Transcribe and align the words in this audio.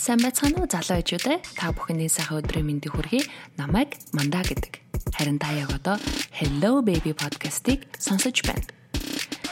Сайн 0.00 0.24
байцгаана 0.24 0.64
уу 0.64 0.68
залуу 0.72 0.96
ээжүүдээ? 0.96 1.60
Та 1.60 1.76
бүхний 1.76 2.08
сайхан 2.08 2.40
өдрийн 2.40 2.64
мэндийг 2.64 2.96
хүргэе. 2.96 3.20
Намайг 3.60 4.00
Мандаа 4.16 4.40
гэдэг. 4.48 4.80
Харин 5.12 5.36
та 5.36 5.52
яг 5.52 5.76
одоо 5.76 6.00
Hello 6.32 6.80
Baby 6.80 7.12
podcast-ыг 7.12 7.84
сонсож 8.00 8.40
байна. 8.48 8.64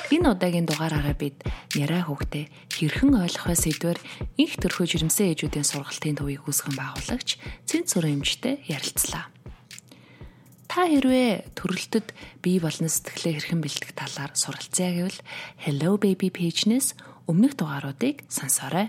Энэ 0.08 0.32
удаагийн 0.32 0.64
дугаараараа 0.64 1.12
бид 1.20 1.44
нярай 1.76 2.00
хүүхдээ 2.00 2.48
хэрхэн 2.64 3.20
ойлгохоо 3.28 3.56
сэдвэр 3.60 4.00
их 4.40 4.56
төрхөө 4.56 4.88
жирэмсэн 4.88 5.36
ээжүүдийн 5.36 5.68
сургалтын 5.68 6.16
төвийг 6.16 6.48
үүсгэн 6.48 6.80
байгуулагч 6.80 7.36
Цэнт 7.68 7.92
сүрэн 7.92 8.24
эмчтэй 8.24 8.64
ярилцлаа. 8.72 9.28
Та 10.64 10.88
хэрвээ 10.88 11.52
төрөлтөд 11.60 12.16
бие 12.40 12.56
болон 12.56 12.88
сэтгэлээ 12.88 13.36
хэрхэн 13.36 13.60
бэлдэх 13.60 13.92
талаар 13.92 14.32
суралцъя 14.32 14.96
гэвэл 14.96 15.20
Hello 15.60 16.00
Baby 16.00 16.32
page-нээс 16.32 16.96
өмнөх 17.28 17.52
дугааруудыг 17.52 18.24
сонсоорой. 18.32 18.88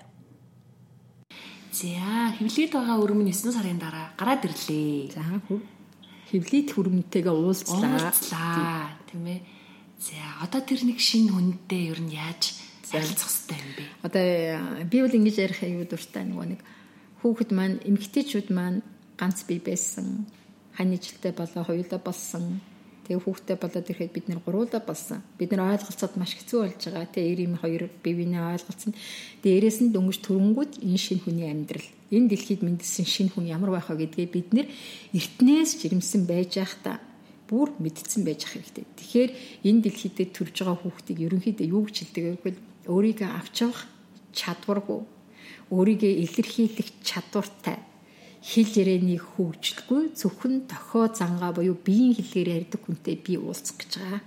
За, 1.69 2.33
хөвлөд 2.37 2.71
байгаа 2.73 2.97
өрөм 2.97 3.21
нь 3.23 3.33
9 3.33 3.53
сарын 3.53 3.77
дараа 3.77 4.13
гараад 4.17 4.45
ирлээ. 4.45 5.13
За, 5.13 5.21
хөвлөд 6.29 6.67
хөрөмтэйгээ 6.73 7.33
уулзлаа. 7.33 8.09
Уулзлаа. 8.09 8.97
Тийм 9.05 9.25
ээ. 9.29 9.39
За, 10.01 10.17
одоо 10.41 10.61
тэр 10.65 10.81
нэг 10.85 10.97
шинэ 10.97 11.29
хүнтэй 11.29 11.93
ер 11.93 12.01
нь 12.01 12.13
яаж 12.15 12.57
харилцах 12.89 13.29
хэрэгтэй 13.29 13.59
юм 13.61 13.71
бэ? 13.77 13.83
Одоо 14.07 14.25
би 14.89 14.97
бол 15.05 15.17
ингэж 15.17 15.35
ярих 15.45 15.61
аюу 15.61 15.85
дуртай 15.85 16.25
нөгөө 16.25 16.47
нэг 16.57 16.61
хүүхэд 17.21 17.49
маань 17.53 17.77
эмгтээчүүд 17.85 18.49
маань 18.49 18.81
ганц 19.19 19.45
бие 19.45 19.61
байсан. 19.61 20.25
Хань 20.73 20.97
жилтэй 20.97 21.33
болоо 21.38 21.63
хоёулаа 21.67 22.01
болсон 22.01 22.63
Тэгээ 23.09 23.25
хүүхдээ 23.25 23.57
болоод 23.57 23.89
ирэхэд 23.89 24.13
бид 24.13 24.25
нэр 24.29 24.39
гуруула 24.45 24.77
болсон. 24.85 25.25
Бид 25.41 25.49
нар 25.49 25.73
ойлголцоод 25.73 26.13
маш 26.13 26.37
хэцүү 26.37 26.59
болж 26.61 26.77
байгаа. 26.77 27.09
Тэгээ 27.09 27.33
эр 27.33 27.39
юм 27.49 27.55
хоёр 27.57 27.89
бивинээ 28.05 28.53
ойлголцсон. 28.53 28.93
Дээрээс 29.41 29.81
нь 29.81 29.89
дөнгөж 29.89 30.21
төрөнгүүд 30.21 30.85
энэ 30.85 31.01
шинэ 31.01 31.25
хүний 31.25 31.49
амьдрал. 31.49 31.89
Энэ 32.13 32.29
дэлхийд 32.29 32.61
мэндэлсэн 32.61 33.09
шинэ 33.09 33.33
хүн 33.33 33.49
ямар 33.49 33.73
байх 33.73 33.89
вэ 33.89 34.05
гэдгээ 34.13 34.29
бид 34.29 34.49
нэр 34.53 34.69
эртнээс 35.17 35.81
жирэмсэн 35.81 36.29
байж 36.29 36.61
байхдаа 36.61 37.01
бүр 37.49 37.73
мэдсэн 37.81 38.21
байж 38.21 38.45
ах 38.45 38.53
хэрэгтэй. 38.53 38.85
Тэгэхээр 38.93 39.31
энэ 39.66 39.81
дэлхийд 39.89 40.29
төрж 40.29 40.55
байгаа 40.61 40.77
хүүхдийг 40.77 41.17
ерөнхийдөө 41.25 41.66
юу 41.66 41.89
гэж 41.89 42.13
хэлдэг 42.13 42.23
вэ 42.29 42.33
гэвэл 42.45 42.61
өөрийгөө 42.94 43.29
авч 43.41 43.55
явах 43.66 43.89
чадваргүй, 44.38 45.01
өөрийгөө 45.73 46.13
илэрхийлэх 46.29 46.89
чадвартай 47.01 47.81
хэл 48.39 48.71
ярианы 48.71 49.19
хөгжилгүй 49.19 50.15
зөвхөн 50.15 50.63
тохио 50.71 51.11
зангаа 51.11 51.51
буюу 51.51 51.75
биеийн 51.75 52.15
хэлээр 52.15 52.49
ярьдаг 52.63 52.81
хүнтэй 52.83 53.19
би 53.19 53.35
уулзах 53.35 53.75
гэж 53.75 53.91
байгаа. 53.99 54.21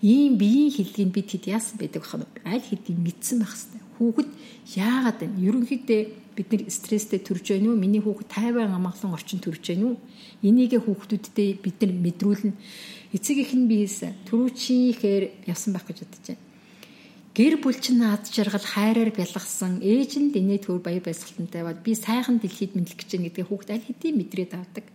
Ийм 0.00 0.40
биеийн 0.40 0.72
хэллэгийг 0.72 1.12
бид 1.12 1.28
хэд 1.30 1.44
яасан 1.52 1.76
байдаг 1.76 2.02
бахам 2.02 2.24
аль 2.48 2.64
хэдийн 2.64 2.98
мэдсэн 3.04 3.38
байх 3.44 3.52
хэвээр. 3.52 3.84
Хүүхэд 4.00 4.30
яагаад 4.72 5.18
вэ? 5.20 5.28
Ерөнхийдөө 5.46 6.00
бид 6.32 6.48
нэр 6.48 6.62
стресстэй 6.72 7.20
төрж 7.20 7.44
байна 7.52 7.70
уу? 7.70 7.78
Миний 7.78 8.00
хүүхэд 8.00 8.28
тайван 8.32 8.72
амгалан 8.72 9.12
орчин 9.12 9.38
төрж 9.44 9.62
байна 9.68 9.94
уу? 9.94 9.96
Энийгээ 10.40 10.80
хүүхдүүддээ 10.82 11.50
бид 11.60 11.76
нар 11.84 11.92
мэдрүүлнэ. 11.92 12.56
Эцэг 13.12 13.36
их 13.44 13.52
нь 13.52 13.68
биес 13.68 14.00
түрүүчийнхээр 14.26 15.44
явсан 15.44 15.76
байх 15.76 15.84
гэж 15.86 16.08
бодож 16.08 16.24
байна 16.32 16.51
гэр 17.32 17.64
бүл 17.64 17.78
чинь 17.80 18.04
наад 18.04 18.28
жаргал 18.28 18.60
хайраар 18.60 19.08
бялгасан 19.08 19.80
ээж 19.80 20.20
нь 20.20 20.32
дэнэ 20.36 20.68
төр 20.68 20.84
баяр 20.84 21.00
баясгалтантай 21.00 21.64
бод 21.64 21.80
би 21.80 21.96
сайхан 21.96 22.36
дэлхийд 22.36 22.76
мэдлэх 22.76 23.00
гэж 23.00 23.08
байна 23.16 23.26
гэдгийг 23.32 23.48
хүүхд 23.48 23.68
аль 23.72 23.86
хэдийн 23.88 24.16
мэдрээд 24.20 24.52
авдаг. 24.52 24.86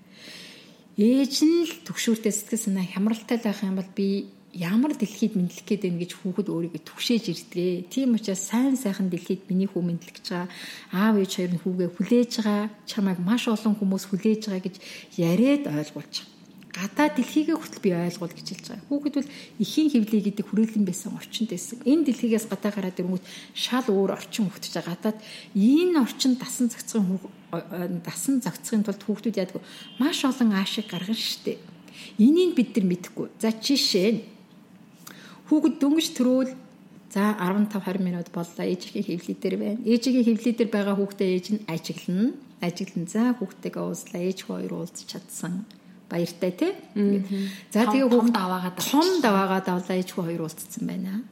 Ээж 1.01 1.33
нь 1.41 1.65
л 1.65 1.73
төгшөөртэй 1.89 2.29
сэтгэл 2.29 2.61
санаа 2.61 2.85
хямралтай 2.85 3.41
байх 3.41 3.65
юм 3.65 3.81
бол 3.81 3.89
би 3.97 4.29
ямар 4.53 4.93
дэлхийд 4.93 5.33
мэдлэх 5.33 5.65
гээд 5.65 5.81
байна 5.89 6.01
гэж 6.05 6.11
хүүхэд 6.13 6.47
өөрийгөө 6.53 6.81
түгшээж 6.85 7.25
ирдэг. 7.33 7.89
Тийм 7.89 8.13
учраас 8.13 8.45
сайн 8.45 8.77
сайхан 8.77 9.09
дэлхийд 9.09 9.49
миний 9.49 9.65
хүү 9.65 9.81
мэдлэх 9.81 10.21
гэж 10.21 10.25
байгаа 10.29 10.49
аав 10.93 11.15
ээж 11.17 11.31
хоёр 11.41 11.51
нь 11.57 11.61
хүүгээ 11.65 11.89
хүлээж 11.89 12.31
байгаа 12.37 12.69
чамайг 12.85 13.17
маш 13.17 13.49
олон 13.49 13.73
хүмүүс 13.81 14.13
хүлээж 14.13 14.41
байгаа 14.45 14.65
гэж 14.65 14.75
яриад 15.17 15.63
ойлгуулж 15.73 16.13
байгаа 16.21 16.36
гадаа 16.77 17.09
дэлхийгээ 17.09 17.57
хүртэл 17.57 17.81
би 17.81 17.89
ойлгуул 17.89 18.33
гэж 18.37 18.47
хэлж 18.53 18.65
байгаа. 18.69 18.85
Хүүхэд 18.85 19.15
бол 19.17 19.29
эхийн 19.57 19.89
хөвлөе 19.89 20.21
гэдэг 20.29 20.45
хүрээлэн 20.45 20.85
байсан 20.85 21.17
орчинд 21.17 21.49
байсан. 21.49 21.81
Энэ 21.89 22.05
дэлхийгээс 22.05 22.45
гадаа 22.53 22.71
гараад 22.71 22.99
ирэнгүүт 23.01 23.25
шал 23.57 23.87
өөр 23.89 24.13
орчин 24.13 24.45
өгтөж 24.45 24.73
байгаа. 24.77 24.93
Гадаад 24.93 25.17
энэ 25.57 25.97
орчин 25.97 26.37
дасан 26.37 26.69
зохицохын 26.69 27.17
дасан 28.05 28.35
зохицохын 28.45 28.85
тулд 28.85 29.01
хүүхдүүд 29.01 29.39
яадаг 29.41 29.65
маш 29.97 30.21
олон 30.21 30.53
аашиг 30.53 30.85
гаргана 30.85 31.17
штэ. 31.17 31.57
Энийг 32.21 32.53
бид 32.53 32.77
нар 32.77 32.85
мэдэхгүй. 32.85 33.27
За 33.41 33.49
жишээ 33.49 34.09
нь 34.13 34.21
хүүхэд 35.49 35.75
дөнгөж 35.81 36.07
төрөөл 36.13 36.53
За 37.07 37.33
15 37.39 37.71
20 37.71 38.03
минут 38.03 38.27
боллоо. 38.35 38.67
Ээжийн 38.67 39.01
хөвлөй 39.07 39.37
дээр 39.39 39.55
байна. 39.57 39.79
Ээжийн 39.87 40.27
хөвлөй 40.27 40.53
дээр 40.53 40.69
байгаа 40.69 40.95
хүүхдээ 40.99 41.29
ээж 41.33 41.47
нь 41.55 41.63
ажиглана. 41.65 42.35
Ажиглан 42.59 43.07
за 43.07 43.31
хүүхдтэйгээ 43.39 43.83
уулзлаа. 43.87 44.21
Ээж 44.27 44.39
хоёр 44.43 44.71
уулзч 44.75 45.07
чадсан 45.07 45.63
баяртай 46.09 46.51
тий. 46.51 46.71
За 47.71 47.85
тэгээ 47.87 48.07
хүүхд 48.07 48.33
даваагаад 48.33 48.77
том 48.79 49.07
даваагаад 49.21 49.67
авлаа 49.67 49.95
ээж 49.99 50.09
хүү 50.15 50.23
хоёр 50.27 50.41
уулзсан 50.47 50.83
байна. 50.87 51.23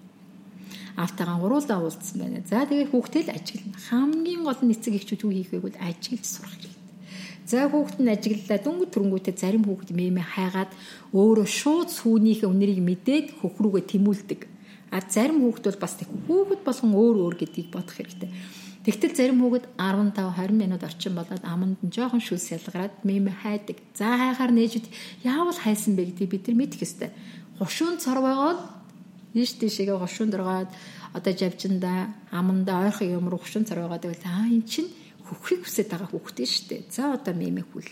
Автагаан 0.96 1.40
гуруулаа 1.40 1.80
уулзсан 1.80 2.18
байна. 2.20 2.44
За 2.48 2.68
тэгээ 2.68 2.92
хүүхдээ 2.92 3.24
л 3.28 3.36
ажиглана. 3.36 3.80
Хамгийн 3.90 4.44
гол 4.44 4.62
нь 4.64 4.74
эцэг 4.76 4.94
эхчүүд 5.00 5.24
юу 5.24 5.32
хийх 5.32 5.52
вэ 5.52 5.60
гэвэл 5.64 5.80
ажиглаж 5.80 6.28
сурах 6.28 6.54
хэрэгтэй. 6.56 6.76
За 7.46 7.70
хүүхэд 7.70 8.00
нь 8.02 8.12
ажиглалаа 8.12 8.60
дүнг 8.60 8.82
төрөнгүүтээ 8.90 9.36
зарим 9.38 9.64
хүүхэд 9.70 9.92
мэмэ 9.94 10.24
хайгаад 10.34 10.72
өөрөө 11.14 11.48
шууд 11.48 11.90
сүүнийхээ 11.94 12.50
үнэрийг 12.50 12.82
мэдээд 12.82 13.28
хөхрүүгээ 13.40 13.84
тэмүүлдэг. 13.86 14.42
А 14.90 15.00
зарим 15.06 15.46
хүүхэд 15.46 15.66
бол 15.70 15.84
бас 15.86 15.94
тэг 15.94 16.10
хүүхэд 16.26 16.62
болгон 16.66 16.92
өөр 16.98 17.16
өөр 17.22 17.36
гэдгийг 17.38 17.70
бодох 17.70 17.96
хэрэгтэй. 17.96 18.30
Тэгтэл 18.86 19.18
зарим 19.18 19.42
хүүхэд 19.42 19.66
15 19.82 20.14
20 20.14 20.54
минут 20.62 20.86
орчин 20.86 21.18
болоод 21.18 21.42
аманд 21.42 21.82
нь 21.82 21.90
жоохон 21.90 22.22
шүлс 22.22 22.54
ялгараад 22.54 23.02
мем 23.02 23.34
хайдаг. 23.34 23.82
За 23.98 24.14
хайхаар 24.14 24.54
нээжүүд 24.54 24.86
яавал 25.26 25.58
хайсан 25.58 25.98
бэ 25.98 26.14
гэдгийг 26.14 26.30
бид 26.30 26.46
нар 26.46 26.58
мэдэх 26.62 26.86
ёстой. 26.86 27.10
Хушуун 27.58 27.98
цор 27.98 28.22
байгаад 28.22 28.62
ийш 29.34 29.58
тийшээгээ 29.58 29.98
хушуун 29.98 30.30
дөргаад 30.30 30.70
одоо 31.18 31.34
жавжинда 31.34 32.14
аманда 32.30 32.86
ойрхон 32.86 33.10
юм 33.10 33.26
руу 33.26 33.42
хушуун 33.42 33.66
цор 33.66 33.82
байгаад 33.90 34.06
байвал 34.06 34.26
аа 34.30 34.54
эн 34.54 34.62
чинь 34.70 34.94
хөхрийг 35.26 35.66
хүсэж 35.66 35.90
байгаа 35.90 36.10
хүүхдээ 36.14 36.46
шүү 36.46 36.66
дээ. 36.70 36.82
За 36.94 37.18
одоо 37.18 37.34
мемэ 37.34 37.66
хүл. 37.66 37.90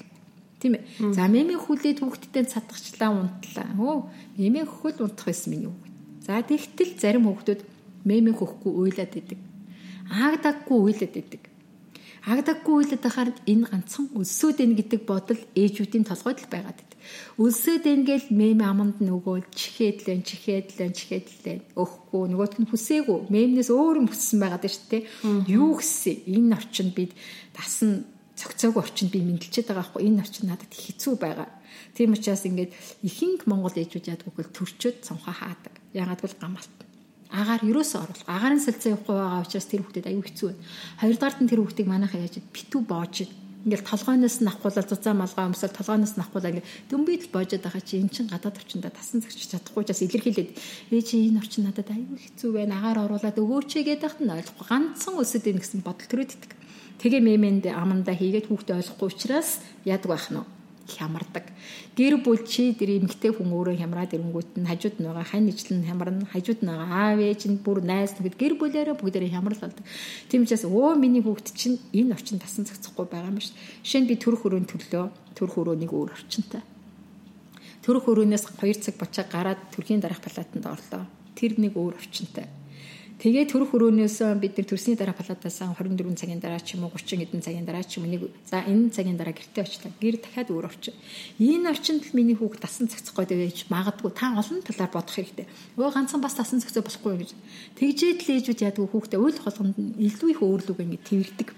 Тийм 0.61 0.77
ээ. 0.77 1.09
За 1.09 1.25
мемэ 1.25 1.57
хүлээд 1.57 2.05
хүүхдэд 2.05 2.53
цатгачлаа 2.53 3.09
унтлаа. 3.17 3.65
Өө 3.81 3.97
мемэ 4.37 4.69
хөхөл 4.69 5.09
унтах 5.09 5.25
байсан 5.25 5.57
миний 5.57 5.73
хүүхэд. 5.73 5.93
За 6.21 6.37
тэгтэл 6.37 7.01
зарим 7.01 7.25
хүүхдүүд 7.25 7.65
мемэ 8.05 8.29
хөхгүй 8.37 8.71
уйлаад 8.77 9.17
идэг 9.17 9.41
аагдаггүй 10.09 10.79
үйлээд 10.83 11.15
идэг. 11.21 11.43
Аагдаггүй 12.23 12.73
үйлээд 12.79 13.03
байхаар 13.03 13.31
энэ 13.47 13.67
ганцхан 13.67 14.07
өлсөөд 14.15 14.57
ийн 14.63 14.73
гэдэг 14.79 15.01
бодол 15.03 15.41
ээжүүдийн 15.59 16.07
толгойд 16.07 16.39
л 16.43 16.53
байгаад 16.55 16.79
идэг. 16.79 16.99
Өлсөөд 17.35 17.83
ийн 17.83 18.03
гээл 18.07 18.27
мем 18.31 18.59
аманд 18.63 19.03
нөгөөл 19.03 19.43
чихээд 19.51 20.07
лэн 20.07 20.23
чихээд 20.23 20.67
лэн 20.79 20.95
чихээд 20.95 21.27
лэн 21.43 21.59
өгөхгүй 21.75 22.23
нөгөөт 22.31 22.55
нь 22.63 22.69
хүсээгүй 22.71 23.27
мемнээс 23.27 23.69
өөр 23.75 23.99
юм 23.99 24.07
хүссэн 24.07 24.39
байгаад 24.39 24.63
шүү 24.63 24.87
дээ. 24.87 25.03
Юу 25.51 25.83
гэсэн 25.83 26.15
энэ 26.31 26.55
орчинд 26.55 26.91
бид 26.95 27.11
тасн 27.51 28.07
цогцоог 28.39 28.79
орчинд 28.79 29.11
би 29.11 29.19
мэдлчихэд 29.19 29.67
байгаа 29.67 29.85
хгүй 29.91 30.07
энэ 30.07 30.23
орчин 30.23 30.47
надад 30.47 30.71
хэцүү 30.71 31.13
байгаа. 31.19 31.49
Тийм 31.91 32.15
учраас 32.15 32.47
ингээд 32.47 32.71
ихэнх 33.03 33.45
монгол 33.51 33.75
ээжүүд 33.75 34.09
яадаг 34.09 34.31
вэ 34.31 34.47
төрчөөд 34.47 35.03
цонхоо 35.05 35.35
хаадаг. 35.35 35.75
Ягаад 35.91 36.23
гэвэл 36.23 36.41
гамалт 36.41 36.73
агаар 37.33 37.61
ерөөсөө 37.65 37.99
оруулах. 38.05 38.29
Агарын 38.29 38.61
солилцоо 38.61 38.93
явахгүй 38.93 39.15
байгаа 39.17 39.41
учраас 39.41 39.67
тэр 39.67 39.81
хүүхдэд 39.81 40.09
аюу 40.09 40.21
хэцүү 40.21 40.47
байна. 40.53 40.63
Хоёрдугаарт 41.01 41.39
нь 41.41 41.49
тэр 41.49 41.59
хүүхдийг 41.65 41.87
манайхаа 41.89 42.21
яаж 42.21 42.35
битүү 42.53 42.81
боож 42.85 43.15
ингээл 43.63 43.87
толгойноос 43.87 44.37
нь 44.43 44.49
авахгүйла 44.51 44.83
зузаан 44.83 45.17
малгай 45.23 45.45
өмсөл 45.47 45.71
толгойноос 45.71 46.13
нь 46.13 46.21
авахгүйла 46.21 46.51
ингээ 46.51 46.67
дөмбөд 46.91 47.21
л 47.23 47.33
боожод 47.33 47.63
байгаа 47.63 47.83
чи 47.87 47.95
эн 47.95 48.09
чин 48.11 48.27
гадаад 48.27 48.59
орчиндаа 48.59 48.91
тасан 48.91 49.23
зэгч 49.23 49.39
чадахгүй 49.55 49.87
учраас 49.87 50.03
илэрхийлээд 50.03 50.51
ээ 50.91 51.01
чи 51.07 51.15
энэ 51.31 51.39
орчин 51.39 51.63
надад 51.63 51.87
аюу 51.87 52.19
хэцүү 52.19 52.49
байна 52.51 52.75
агаар 52.83 53.07
оруулаад 53.07 53.39
өгөөч 53.39 53.71
гэдэг 53.79 54.03
тахт 54.03 54.19
нь 54.19 54.35
ойлгохгүй 54.35 54.67
ганцхан 54.67 55.15
өсөд 55.15 55.47
ийн 55.47 55.59
гэсэн 55.63 55.79
бодол 55.79 56.07
төрөөд 56.11 56.35
итг. 56.35 56.51
Тэгээ 56.99 57.21
мемэнд 57.23 57.63
амандаа 57.71 58.15
хийгээд 58.19 58.51
хүүхдээ 58.51 58.77
ойлгохгүй 58.83 59.07
учраас 59.07 59.63
яадаг 59.87 60.11
байх 60.11 60.27
нь 60.27 60.43
хямардаг. 60.87 61.47
Гэр 61.95 62.19
бүл 62.23 62.43
чи 62.43 62.73
тэр 62.75 62.99
эмгтэй 62.99 63.31
хүн 63.31 63.53
өөрөө 63.55 63.79
хямраад 63.79 64.11
ирэнгүүт 64.11 64.59
нь 64.59 64.67
хажууд 64.67 64.99
нь 64.99 65.07
байгаа 65.07 65.23
хань 65.23 65.47
ижлэн 65.47 65.87
хямарна, 65.87 66.27
хажууд 66.27 66.59
нь 66.59 66.69
байгаа 66.69 67.15
аав 67.15 67.19
ээж 67.23 67.41
нь 67.47 67.61
бүр 67.63 67.79
найз 67.83 68.17
нөхөд 68.19 68.35
гэр 68.35 68.53
бүлээрээ 68.59 68.99
бүгдээрээ 68.99 69.35
хямрал 69.35 69.63
болдог. 69.63 69.85
Тийм 70.27 70.43
учраас 70.43 70.67
өө 70.67 70.99
миний 70.99 71.23
хүүхд 71.23 71.55
чинь 71.55 71.79
энэ 71.95 72.15
орчин 72.17 72.43
тасан 72.43 72.67
зохицохгүй 72.67 73.07
байгаа 73.07 73.31
юм 73.31 73.39
биш. 73.39 73.55
Жишээ 73.85 74.01
нь 74.03 74.09
би 74.11 74.15
төрөх 74.19 74.43
өрөөнд 74.43 74.69
төрлөө. 74.69 75.05
Төрөх 75.37 75.55
өрөөнийг 75.61 75.91
өөр 75.95 76.11
орчинтай. 76.13 76.61
Төрөх 77.83 78.05
өрөөнөөс 78.11 78.43
2 78.59 78.83
цаг 78.83 78.95
бочаа 78.99 79.25
гараад 79.27 79.59
төрхийн 79.71 80.03
дараах 80.03 80.19
палатанд 80.19 80.67
орлоо. 80.67 81.03
Тэр 81.35 81.57
нэг 81.57 81.75
өөр 81.79 81.95
орчинтай 81.99 82.47
Тэгээд 83.21 83.53
төрөх 83.53 83.77
өрөөнөөс 83.77 84.17
бид 84.41 84.57
нар 84.57 84.67
төрсний 84.67 84.97
дараа 84.97 85.13
палатаас 85.13 85.61
24 85.61 86.17
цагийн 86.17 86.41
дараа 86.41 86.59
ч 86.59 86.73
юм 86.73 86.89
уу 86.89 86.93
30 86.97 87.21
хэдэн 87.21 87.45
цагийн 87.45 87.63
дараа 87.63 87.85
ч 87.85 88.01
юм 88.01 88.09
нэг 88.09 88.25
за 88.43 88.65
энэ 88.65 88.89
цагийн 88.89 89.15
дараа 89.21 89.37
гэртээ 89.37 89.63
очлаа. 89.63 89.93
Гэр 90.01 90.17
дахиад 90.17 90.49
өөр 90.49 90.65
орчин. 90.65 90.97
Энэ 91.37 91.69
орчинд 91.69 92.03
л 92.09 92.15
миний 92.17 92.33
хүүхд 92.33 92.65
тасан 92.65 92.89
цогцох 92.89 93.13
гээд 93.21 93.37
байж 93.37 93.57
магадгүй 93.69 94.11
та 94.17 94.33
олон 94.33 94.65
талаар 94.65 94.91
бодох 94.91 95.13
хэрэгтэй. 95.13 95.45
Өө 95.77 95.93
ганцхан 95.93 96.25
бас 96.25 96.33
тасан 96.33 96.59
цогцоо 96.59 96.81
болохгүй 96.81 97.13
гэж. 97.21 97.31
Тэгжээд 97.77 98.19
л 98.25 98.33
ээжүүд 98.33 98.59
яадаг 98.65 98.89
хүүхдээ 98.91 99.19
үйл 99.21 99.39
холгонд 99.39 99.77
илүү 99.77 100.29
их 100.33 100.41
өөрлөг 100.41 100.77
ингэ 100.81 101.05
тэрдэг. 101.05 101.49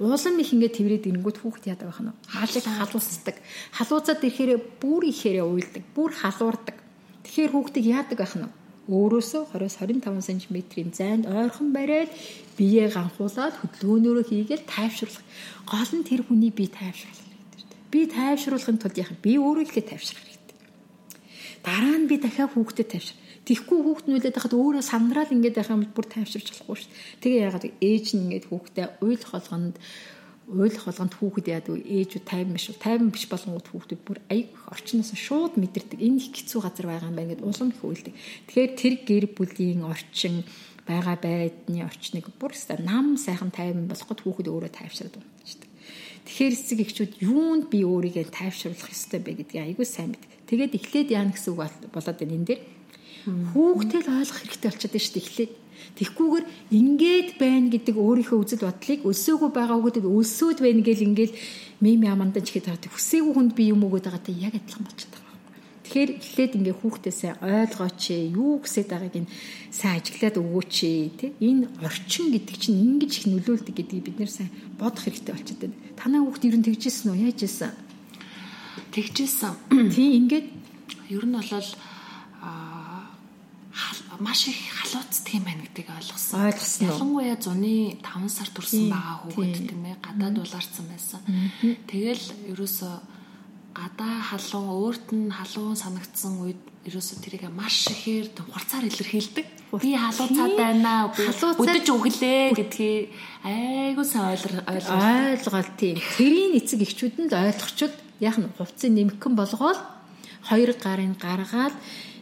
улам 0.00 0.36
их 0.40 0.52
ингээд 0.52 0.76
тэрвэрэд 0.76 1.08
ирэнгүүт 1.10 1.38
хүүхд 1.40 1.64
яадаг 1.68 1.88
байх 1.92 2.00
нь 2.00 2.12
хаалыг 2.28 2.64
халуусдаг. 2.64 3.36
Халууцаад 3.76 4.24
ирэхээр 4.24 4.52
бүр 4.80 5.02
ихээр 5.12 5.44
уйлдаг, 5.44 5.84
бүр 5.92 6.10
халуурдаг. 6.16 6.76
Тэгэхээр 7.24 7.52
хүүхдийг 7.52 7.86
яадаг 7.88 8.16
байх 8.16 8.34
нь 8.36 8.48
өөрөөсөө 8.90 9.54
20-25 9.54 10.50
см-ийн 10.50 10.90
зайд 10.90 11.22
ойрхон 11.30 11.70
бариад 11.70 12.10
биеэ 12.58 12.90
ганхуулаад 12.90 13.54
хөдөлгөөнөөрөө 13.62 14.24
хийгээл 14.26 14.66
тайвшруулах. 14.66 15.24
Гол 15.70 15.90
нь 15.94 16.06
тэр 16.06 16.26
хүний 16.26 16.50
бие 16.50 16.68
тайвшруулах 16.68 17.22
хэрэгтэй. 17.22 17.66
Би 17.94 18.00
тайвшруулахын 18.10 18.78
тулд 18.82 18.96
яах 18.98 19.14
би 19.22 19.38
өөрөө 19.38 19.64
ихлэ 19.64 19.82
тайвшрах 19.86 20.26
хэрэгтэй. 20.26 20.58
Дараа 21.62 21.96
нь 22.02 22.10
би 22.10 22.18
дахиад 22.18 22.50
хүүхдэд 22.50 22.88
тайвшрах. 22.90 23.18
Тэгэхгүй 23.46 23.78
хүүхд 23.82 24.06
нүлээд 24.10 24.36
байхад 24.36 24.54
өөрөө 24.58 24.82
сандраад 24.84 25.30
ингээд 25.34 25.56
байх 25.58 25.70
юм 25.70 25.82
бүр 25.90 26.06
тайвширч 26.06 26.46
болохгүй 26.50 26.76
шүү 26.76 26.90
дээ. 26.90 27.22
Тэгээ 27.22 27.44
яагаад 27.46 27.66
ээж 27.80 28.06
нь 28.14 28.22
ингээд 28.26 28.46
хүүхдээ 28.50 28.86
уйлах 29.00 29.30
болгонд 29.32 29.74
уйлах 30.50 30.84
болгонд 30.90 31.14
хүүхэд 31.14 31.46
яадаг 31.46 31.78
ээжүүд 31.78 32.24
тайван 32.26 32.54
биш 32.54 32.66
тайван 32.82 33.10
биш 33.14 33.24
болгонгууд 33.30 33.68
хүүхдүүд 33.70 34.02
бүр 34.02 34.18
аяг 34.26 34.50
орчноос 34.66 35.14
шууд 35.14 35.54
мэдэрдэг. 35.54 35.98
Энэ 36.02 36.18
их 36.18 36.34
хэцүү 36.34 36.60
газар 36.60 36.86
байгаа 36.90 37.10
юм 37.10 37.16
байна 37.16 37.32
гэд 37.38 37.46
улам 37.46 37.70
их 37.70 37.80
үйлдэг. 37.80 38.14
Тэгэхээр 38.50 38.72
тэр 38.74 38.94
гэр 39.06 39.24
бүлийн 39.30 39.82
орчин 39.86 40.42
байгаа 40.84 41.16
байдны 41.22 41.86
орчныг 41.86 42.26
бүр 42.34 42.52
нам 42.82 43.14
сайхан 43.14 43.54
тайван 43.54 43.86
болгоход 43.86 44.20
хүүхэд 44.26 44.50
өөрөө 44.50 44.72
тайвшраад 44.74 45.14
байна 45.14 45.46
шүү 45.46 45.60
дээ. 45.62 45.70
Тэгэхээр 46.26 46.56
эцэг 46.58 46.78
эхчүүд 46.82 47.12
юунд 47.24 47.64
би 47.70 47.86
өөрийгөө 47.86 48.34
тайвшруулах 48.34 48.90
ёстой 48.90 49.20
бэ 49.22 49.38
гэдгийг 49.40 49.64
аягүй 49.70 49.86
сайн 49.86 50.14
мэд 50.14 50.24
тэгээд 50.50 50.76
эхлээд 50.76 51.08
яана 51.14 51.32
гэсэн 51.32 51.54
үг 51.54 51.60
болоод 51.94 52.18
байна 52.18 52.36
энэ 52.36 52.48
дээр 52.50 52.60
хүүхдээ 53.26 54.00
л 54.04 54.12
ойлгох 54.20 54.38
хэрэгтэй 54.40 54.68
болчиход 54.70 54.92
байна 54.94 55.04
шүү 55.04 55.14
дээ 55.16 55.26
эхлээд 55.26 55.52
Тэгхгүйгээр 55.96 56.46
ингээд 56.70 57.28
байна 57.40 57.68
гэдэг 57.72 57.96
өөрийнхөө 57.96 58.38
үзэл 58.40 58.64
бодлыг 58.64 59.00
өсөөгөө 59.04 59.50
байгаа 59.52 59.78
хүүхдэд 59.80 60.06
өсөөд 60.06 60.58
байна 60.62 60.82
гэл 60.84 61.06
ингээд 61.08 61.32
мем 61.80 62.00
ямандан 62.04 62.44
ч 62.44 62.56
ихэд 62.56 62.68
байгаа. 62.68 62.94
Хүсээгүй 62.94 63.32
хүнд 63.34 63.52
би 63.56 63.72
юм 63.72 63.84
өгöd 63.84 64.06
байгаатай 64.06 64.34
яг 64.38 64.54
адилхан 64.56 64.86
болчиход 64.86 65.12
байгаа. 65.16 65.36
Тэгэхээр 65.84 66.10
эхлээд 66.22 66.52
ингээ 66.56 66.76
хүүхдээсээ 66.78 67.32
ойлгооч 67.42 68.02
юу 68.30 68.62
гэсэд 68.62 68.88
байгааг 68.92 69.16
нь 69.18 69.32
сайн 69.74 69.98
ажиглаад 69.98 70.36
өгөөч 70.38 70.72
тий 71.18 71.30
энэ 71.42 71.66
орчин 71.82 72.30
гэдэг 72.30 72.56
чинь 72.62 72.78
ингэж 72.78 73.12
их 73.18 73.26
нөлөөлдөг 73.26 73.74
гэдгийг 73.74 74.04
бид 74.06 74.16
нэр 74.22 74.30
сайн 74.30 74.50
бодох 74.78 75.02
хэрэгтэй 75.02 75.34
болчиход 75.34 75.60
байна. 75.66 75.80
Танаа 75.98 76.20
хүүхд 76.22 76.46
ер 76.46 76.56
нь 76.56 76.66
тэгжсэн 76.68 77.10
үү? 77.10 77.22
Яаж 77.26 77.40
ийсэн? 77.42 77.74
Тэгжсэн. 78.94 79.52
Тий 79.90 80.08
ингээд 80.14 80.46
ер 81.10 81.24
нь 81.26 81.34
бол 81.34 81.50
маш 84.18 84.48
их 84.48 84.58
халууцдаг 84.74 85.34
юм 85.34 85.44
байна 85.46 85.62
гэдгийг 85.64 85.88
ойлгосон. 85.94 86.40
Ойлгосон 86.50 86.86
уу? 86.86 87.22
Ялангуяа 87.22 87.36
зуны 87.40 87.96
5 88.02 88.28
сар 88.28 88.48
төрсэн 88.50 88.90
байгаа 88.90 89.16
хүүхэд 89.22 89.70
тийм 89.70 89.84
ээ 89.86 89.96
гадаад 90.02 90.36
улаарсан 90.42 90.86
байсан. 90.90 91.20
Тэгэл 91.86 92.24
ерөөсөө 92.50 92.94
гадаа 93.70 94.14
халуун 94.28 94.68
өөрт 94.74 95.08
нь 95.14 95.30
халуун 95.30 95.78
санагдсан 95.78 96.42
үед 96.42 96.60
ерөөсөө 96.90 97.16
тэрийг 97.22 97.46
маш 97.54 97.86
ихээр 97.94 98.26
хурцаар 98.50 98.84
илэрхийлдэг. 98.90 99.46
Би 99.78 99.94
халууцаад 99.94 100.54
байна. 100.58 101.14
Өдөж 101.14 101.86
өглөө 101.94 102.58
гэдгийг 102.58 103.14
айгуу 103.46 104.04
сайн 104.04 104.34
ойлгоо 104.34 104.66
ойлгоод 104.66 105.70
тийм. 105.78 105.96
Тэрийн 106.18 106.58
эцэг 106.58 106.82
эхчүүд 106.82 107.14
нь 107.22 107.28
л 107.30 107.38
ойлгочод 107.38 107.94
яг 108.18 108.36
нь 108.42 108.50
хувцсыг 108.58 108.90
нэмгэн 108.90 109.34
болгоод 109.38 109.78
хоёр 110.50 110.70
гарын 110.74 111.14
гаргаад 111.14 111.74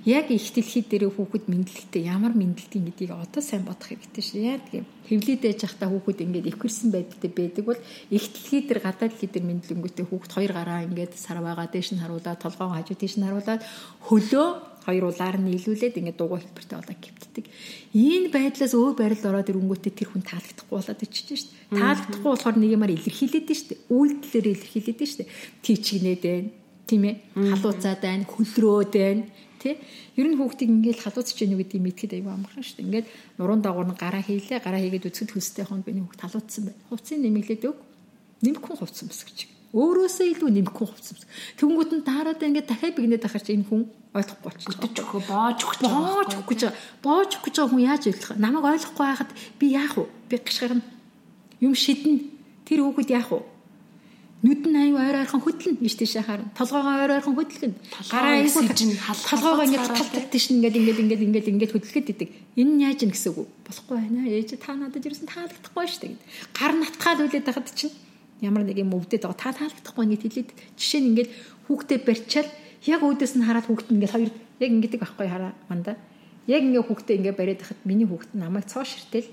яг 0.04 0.30
их 0.30 0.52
дэлхий 0.54 0.84
дээр 0.84 1.10
хүүхэд 1.10 1.48
мэдлэгтэй 1.48 2.02
ямар 2.06 2.36
мэдлэгтэй 2.36 2.80
гэдгийг 2.82 3.12
одоо 3.16 3.42
сайн 3.42 3.64
бодох 3.64 3.88
хэрэгтэй 3.90 4.22
шүү. 4.22 4.40
Яа 4.44 4.58
гэв 4.62 4.84
хэвлээд 5.08 5.40
байж 5.42 5.58
захта 5.64 5.88
хүүхэд 5.88 6.22
ингээд 6.22 6.50
ихэрсэн 6.52 6.92
байдалтай 6.92 7.30
байдаг 7.32 7.64
бол 7.64 7.80
их 8.12 8.24
дэлхий 8.28 8.62
дээр 8.68 8.80
гадаад 8.84 9.12
дэлхий 9.16 9.30
дээр 9.32 9.46
мэдлэнгүүтээ 9.48 10.06
хүүхэд 10.06 10.32
хоёр 10.36 10.52
гараа 10.52 10.84
ингээд 10.84 11.12
сар 11.16 11.40
байгаа 11.40 11.66
дээш 11.72 11.96
нь 11.96 12.02
харуулаад 12.02 12.38
толгоон 12.38 12.76
хажуу 12.76 12.96
дээш 12.98 13.14
нь 13.16 13.26
харуулаад 13.26 13.62
хөлөө 14.06 14.48
хоёр 14.88 15.04
улаар 15.12 15.36
нийлүүлээд 15.36 15.98
ингээд 16.00 16.16
дугуй 16.16 16.40
хэлбэртэй 16.40 16.76
болоо 16.80 16.96
гівддэг. 16.96 17.44
Энэ 17.92 18.28
байдлаас 18.32 18.72
өөр 18.72 18.94
байрал 18.96 19.24
ороод 19.28 19.50
ирэнгүүтээ 19.52 19.92
тэр 19.92 20.08
хүн 20.08 20.24
таалагдахгүй 20.24 20.76
болоод 20.80 21.00
шүү 21.04 21.28
дээ. 21.28 21.76
Таалагдахгүй 21.76 22.30
болохоор 22.32 22.56
нэг 22.56 22.70
юмар 22.72 22.92
илэрхийлээд 22.96 23.48
шүү 23.52 23.68
дээ. 23.68 23.84
Үйлдэлээр 23.92 24.46
илэрхийлээд 24.48 25.00
шүү 25.04 25.20
дээ. 25.20 25.32
Тийчгнээд 25.60 26.22
байна. 26.24 26.50
Тийм 26.88 27.02
ээ. 27.04 27.16
Халууцаад 27.36 28.00
байна, 28.00 28.24
хөлрөөд 28.24 28.92
байна 28.96 29.22
тий. 29.58 29.74
Ер 30.16 30.26
нь 30.30 30.38
хүүхдийг 30.38 30.70
ингээл 30.70 31.04
халууц 31.04 31.34
чинь 31.34 31.52
юу 31.52 31.60
гэдгийг 31.60 31.82
мэдхэд 31.82 32.12
аюу 32.16 32.32
амархан 32.32 32.62
шүү 32.62 32.76
дээ. 32.78 32.86
Ингээд 32.86 33.06
нуруунд 33.42 33.62
дагуур 33.66 33.90
нь 33.90 33.98
гараа 33.98 34.22
хийлээ 34.22 34.62
гараа 34.62 34.80
хийгээд 34.80 35.10
үцгэд 35.10 35.34
хөстэй 35.34 35.66
хонд 35.66 35.84
биний 35.84 36.06
хүүхд 36.06 36.22
халууцсан 36.22 36.62
байна. 36.70 36.82
Хувцсыг 36.88 37.18
нэмэглээд 37.18 37.68
өг 37.68 37.78
нэмэхгүй 38.46 38.74
хувцсан 38.78 39.10
бас 39.10 39.22
гэж 39.26 39.38
өөрөөсөө 39.74 40.26
илүү 40.32 40.48
нэмэхгүй 40.48 40.86
хувцсан 40.88 41.18
тэнгууд 41.60 41.90
нь 41.92 42.06
дараад 42.08 42.40
ингээд 42.40 42.70
дахиад 42.72 42.96
бигнээд 42.96 43.26
ахаар 43.28 43.44
чи 43.44 43.52
энэ 43.52 43.68
хүн 43.68 43.84
ойлгохгүй 44.16 44.44
болчихно. 44.48 44.80
Өтөж 44.80 44.96
өгөө 45.04 45.22
боож 45.28 45.58
өгч 45.60 45.80
боож 45.84 46.30
өгөх 46.32 46.48
гэж 46.48 46.62
боож 47.04 47.30
өгөх 47.36 47.44
гэж 47.52 47.56
хүн 47.68 47.84
яаж 47.84 48.02
ойлгох 48.08 48.40
намайг 48.40 48.64
ойлгохгүй 48.64 49.04
байхад 49.04 49.30
би 49.60 49.66
яах 49.76 49.94
вэ? 50.00 50.08
Би 50.32 50.36
гიშгэрнэ 50.40 50.82
юм 51.60 51.74
шиднэ 51.76 52.32
тэр 52.64 52.80
хүүхэд 52.80 53.12
яах 53.12 53.28
вэ 53.28 53.38
нүд 54.38 54.70
нь 54.70 54.78
аюу 54.78 55.02
ойр 55.02 55.26
ойрхон 55.26 55.42
хөдлөн 55.42 55.82
биш 55.82 55.98
тийшээ 55.98 56.22
харна. 56.22 56.54
Толгоогоо 56.54 56.94
ойр 57.02 57.18
ойрхон 57.18 57.34
хөдлөн. 57.34 57.74
Гараа 58.06 58.38
аюу 58.38 58.46
толгоогоо 58.46 59.66
ингээд 59.66 59.90
талтал 59.90 60.30
тийш 60.30 60.54
ингээд 60.54 60.78
ингээд 60.78 60.98
ингээд 61.02 61.22
ингээд 61.26 61.48
ингээд 61.50 61.72
хөдлөхөд 61.74 62.12
идэг. 62.14 62.30
Энэ 62.54 62.70
нь 62.70 62.82
яаж 62.86 63.02
ин 63.02 63.10
гэсэн 63.10 63.34
үг 63.34 63.50
болохгүй 63.66 63.96
байна. 63.98 64.30
Ээж 64.30 64.62
та 64.62 64.78
надад 64.78 65.02
ерөөсөн 65.02 65.26
таалагдахгүй 65.26 65.86
шүү 65.90 66.02
дээ. 66.06 66.22
Гар 66.54 66.72
натгаал 66.78 67.22
үлээд 67.26 67.46
байхад 67.50 67.66
чинь 67.74 67.94
ямар 68.38 68.62
нэг 68.62 68.78
юм 68.78 68.94
өвдөд 68.94 69.26
байгаа. 69.26 69.42
Та 69.42 69.58
таалагдахгүй 69.58 70.04
ингээд 70.06 70.22
хэлээд 70.22 70.50
жишээ 70.78 71.00
нь 71.02 71.08
ингээд 71.18 71.30
хүүхдээ 71.66 71.98
барьчаал 72.06 72.50
яг 72.86 73.00
өөдөөс 73.02 73.34
нь 73.34 73.46
хараад 73.46 73.66
хүүхд 73.66 73.90
нь 73.90 73.98
ингээд 73.98 74.14
хоёр 74.14 74.30
яг 74.62 74.70
ингээд 74.70 75.02
байхгүй 75.02 75.26
хараа 75.26 75.52
манда. 75.66 75.98
Яг 76.46 76.62
ингээд 76.62 76.86
хүүхдээ 76.86 77.16
ингээд 77.18 77.38
бариад 77.42 77.58
байхад 77.58 77.80
миний 77.82 78.06
хүүхд 78.06 78.30
намайг 78.38 78.70
цоо 78.70 78.86
ширтэл 78.86 79.26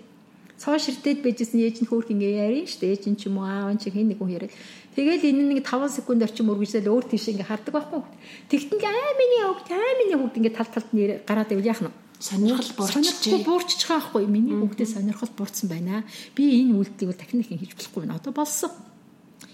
цоо 0.65 0.81
ширтээд 0.81 1.21
байжсэн 1.21 1.61
ээж 1.61 1.85
нь 1.85 1.89
хөөх 1.89 2.09
ингээ 2.09 2.41
ярина 2.41 2.65
штэ 2.65 2.89
ээж 2.89 3.03
нь 3.13 3.19
ч 3.21 3.29
юм 3.29 3.37
уу 3.37 3.45
аав 3.45 3.77
чи 3.77 3.93
хин 3.93 4.09
нэг 4.09 4.17
хүн 4.17 4.33
яриад 4.33 4.53
Тэгэл 4.95 5.27
энэ 5.27 5.59
нэг 5.59 5.67
5 5.67 5.91
секунд 5.91 6.23
орчим 6.23 6.47
үргэлжлэл 6.55 6.87
өөр 6.87 7.05
тийш 7.11 7.27
ингээ 7.27 7.51
хардаг 7.51 7.75
байхгүй. 7.75 7.99
Тэгтэн 8.47 8.79
аа 8.79 9.11
миний 9.19 9.43
хөвгт 9.43 9.67
аа 9.67 9.93
миний 9.99 10.15
хөвгт 10.15 10.39
ингээ 10.39 10.55
тал 10.55 10.71
талд 10.71 10.89
нэр 10.95 11.11
гараад 11.27 11.51
ивэл 11.51 11.67
яах 11.67 11.83
нь 11.83 11.91
сонирхол 12.15 12.71
буурчихжээ. 12.79 13.43
Буурчих 13.43 13.91
байхгүй 13.91 14.23
миний 14.23 14.55
хөвгтээ 14.55 14.87
сонирхол 14.87 15.35
буурсан 15.35 15.67
байна. 15.67 16.07
Би 16.31 16.63
энэ 16.63 16.79
үйлдэлийг 16.79 17.19
дахин 17.19 17.43
их 17.43 17.51
хийж 17.51 17.75
болохгүй 17.75 18.07
байна. 18.07 18.15
Одоо 18.23 18.31
болсон. 18.31 18.71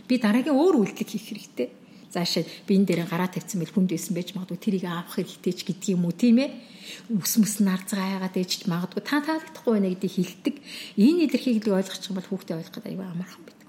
Би 0.05 0.21
дараагийн 0.21 0.53
өөр 0.53 0.85
үйлдэл 0.85 1.09
хийх 1.09 1.25
хэрэгтэй. 1.25 1.67
Заашаа 2.11 2.43
би 2.67 2.75
энэ 2.75 2.87
дээр 2.91 3.07
гараа 3.07 3.31
тавьсан 3.31 3.63
байл 3.63 3.71
хүнд 3.71 3.89
байсан 3.91 4.13
байж 4.15 4.35
магадгүй 4.35 4.59
тэрийг 4.59 4.85
авах 4.85 5.15
хэрэгтэй 5.15 5.53
ч 5.55 5.59
гэдгийг 5.63 5.95
юм 5.95 6.05
уу 6.05 6.15
тийм 6.15 6.43
ээ 6.43 6.49
үс 7.07 7.33
мэс 7.39 7.63
нарцгаа 7.63 8.19
яагаад 8.19 8.35
ээжч 8.35 8.67
магадгүй 8.67 9.03
та 9.03 9.23
таалагдахгүй 9.23 9.71
байна 9.71 9.91
гэдгийг 9.95 10.15
хилдэг. 10.19 10.55
Энэ 10.99 11.23
илэрхийлгийг 11.31 11.71
ойлгох 11.71 12.03
юм 12.03 12.15
бол 12.19 12.29
хүүхдээ 12.29 12.57
ойлгох 12.59 12.75
гэдэг 12.75 12.91
аюу 12.91 13.07
амархан 13.07 13.43
бит. 13.47 13.59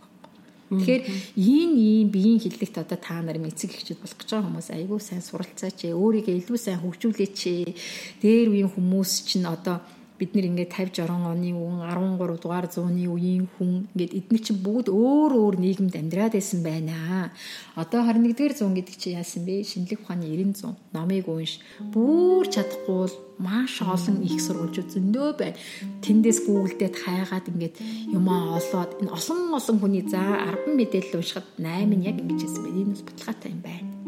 Тэгэхээр 0.72 1.02
ийм 1.36 1.70
ийм 1.76 2.08
биеийн 2.08 2.40
хиллэгт 2.40 2.80
одоо 2.80 2.96
та 2.96 3.20
нар 3.20 3.36
эцэг 3.36 3.76
эхчүүд 3.76 4.00
болох 4.00 4.16
гэж 4.16 4.28
байгаа 4.32 4.48
хүмүүс 4.48 4.68
айгүй 4.72 5.00
сайн 5.04 5.20
суралцаач 5.20 5.78
ээ. 5.84 5.92
Өөрийгөө 5.92 6.34
илүү 6.40 6.58
сайн 6.58 6.80
хөгжүүлээч 6.80 7.38
ээ. 7.52 7.76
Дээр 8.24 8.48
үеийн 8.56 8.72
хүмүүс 8.72 9.12
чинь 9.28 9.44
одоо 9.44 9.84
бид 10.22 10.38
нэр 10.38 10.46
ингээд 10.54 10.72
50 10.94 11.02
60 11.02 11.34
оны 11.34 11.50
үн 11.50 11.82
13 11.82 12.38
дугаар 12.38 12.70
зууны 12.70 13.10
үеийн 13.10 13.50
хүн 13.58 13.90
ингээд 13.90 14.14
эдгээр 14.22 14.42
чинь 14.46 14.62
бүгд 14.62 14.86
өөр 14.86 15.32
өөр 15.34 15.54
нийгэмд 15.58 15.98
амьдраад 15.98 16.38
байсан 16.38 16.62
байна. 16.62 17.34
Одоо 17.74 18.06
21-р 18.06 18.54
зуун 18.54 18.78
гэдэг 18.78 18.94
чинь 18.94 19.18
яасан 19.18 19.42
бэ? 19.42 19.66
Шинжлэх 19.66 20.06
ухааны 20.06 20.30
90 20.30 20.62
зуун. 20.62 20.78
Номыг 20.94 21.26
унш. 21.26 21.58
Бүр 21.90 22.46
чадахгүй 22.46 22.94
бол 23.02 23.16
маш 23.42 23.82
олон 23.82 24.22
их 24.22 24.38
сургуульчууд 24.38 24.94
зөндөө 24.94 25.28
байна. 25.42 25.58
Тэндээс 26.06 26.46
гуглдээд 26.46 26.94
хайгаад 27.02 27.50
ингээд 27.50 27.76
юмаа 28.14 28.62
олоод 28.62 29.02
энэ 29.02 29.10
олон 29.10 29.40
олон 29.58 29.76
хүний 29.82 30.06
за 30.06 30.22
10 30.22 30.78
мэдээлэл 30.78 31.18
уншихад 31.18 31.46
8 31.58 31.98
нь 31.98 32.06
яг 32.06 32.16
ингэж 32.22 32.40
хэлсэн 32.46 32.62
байна. 32.62 32.78
Энэ 32.78 32.94
бас 32.94 33.02
баталгаатай 33.02 33.50
юм 33.50 33.62
байна 33.66 34.01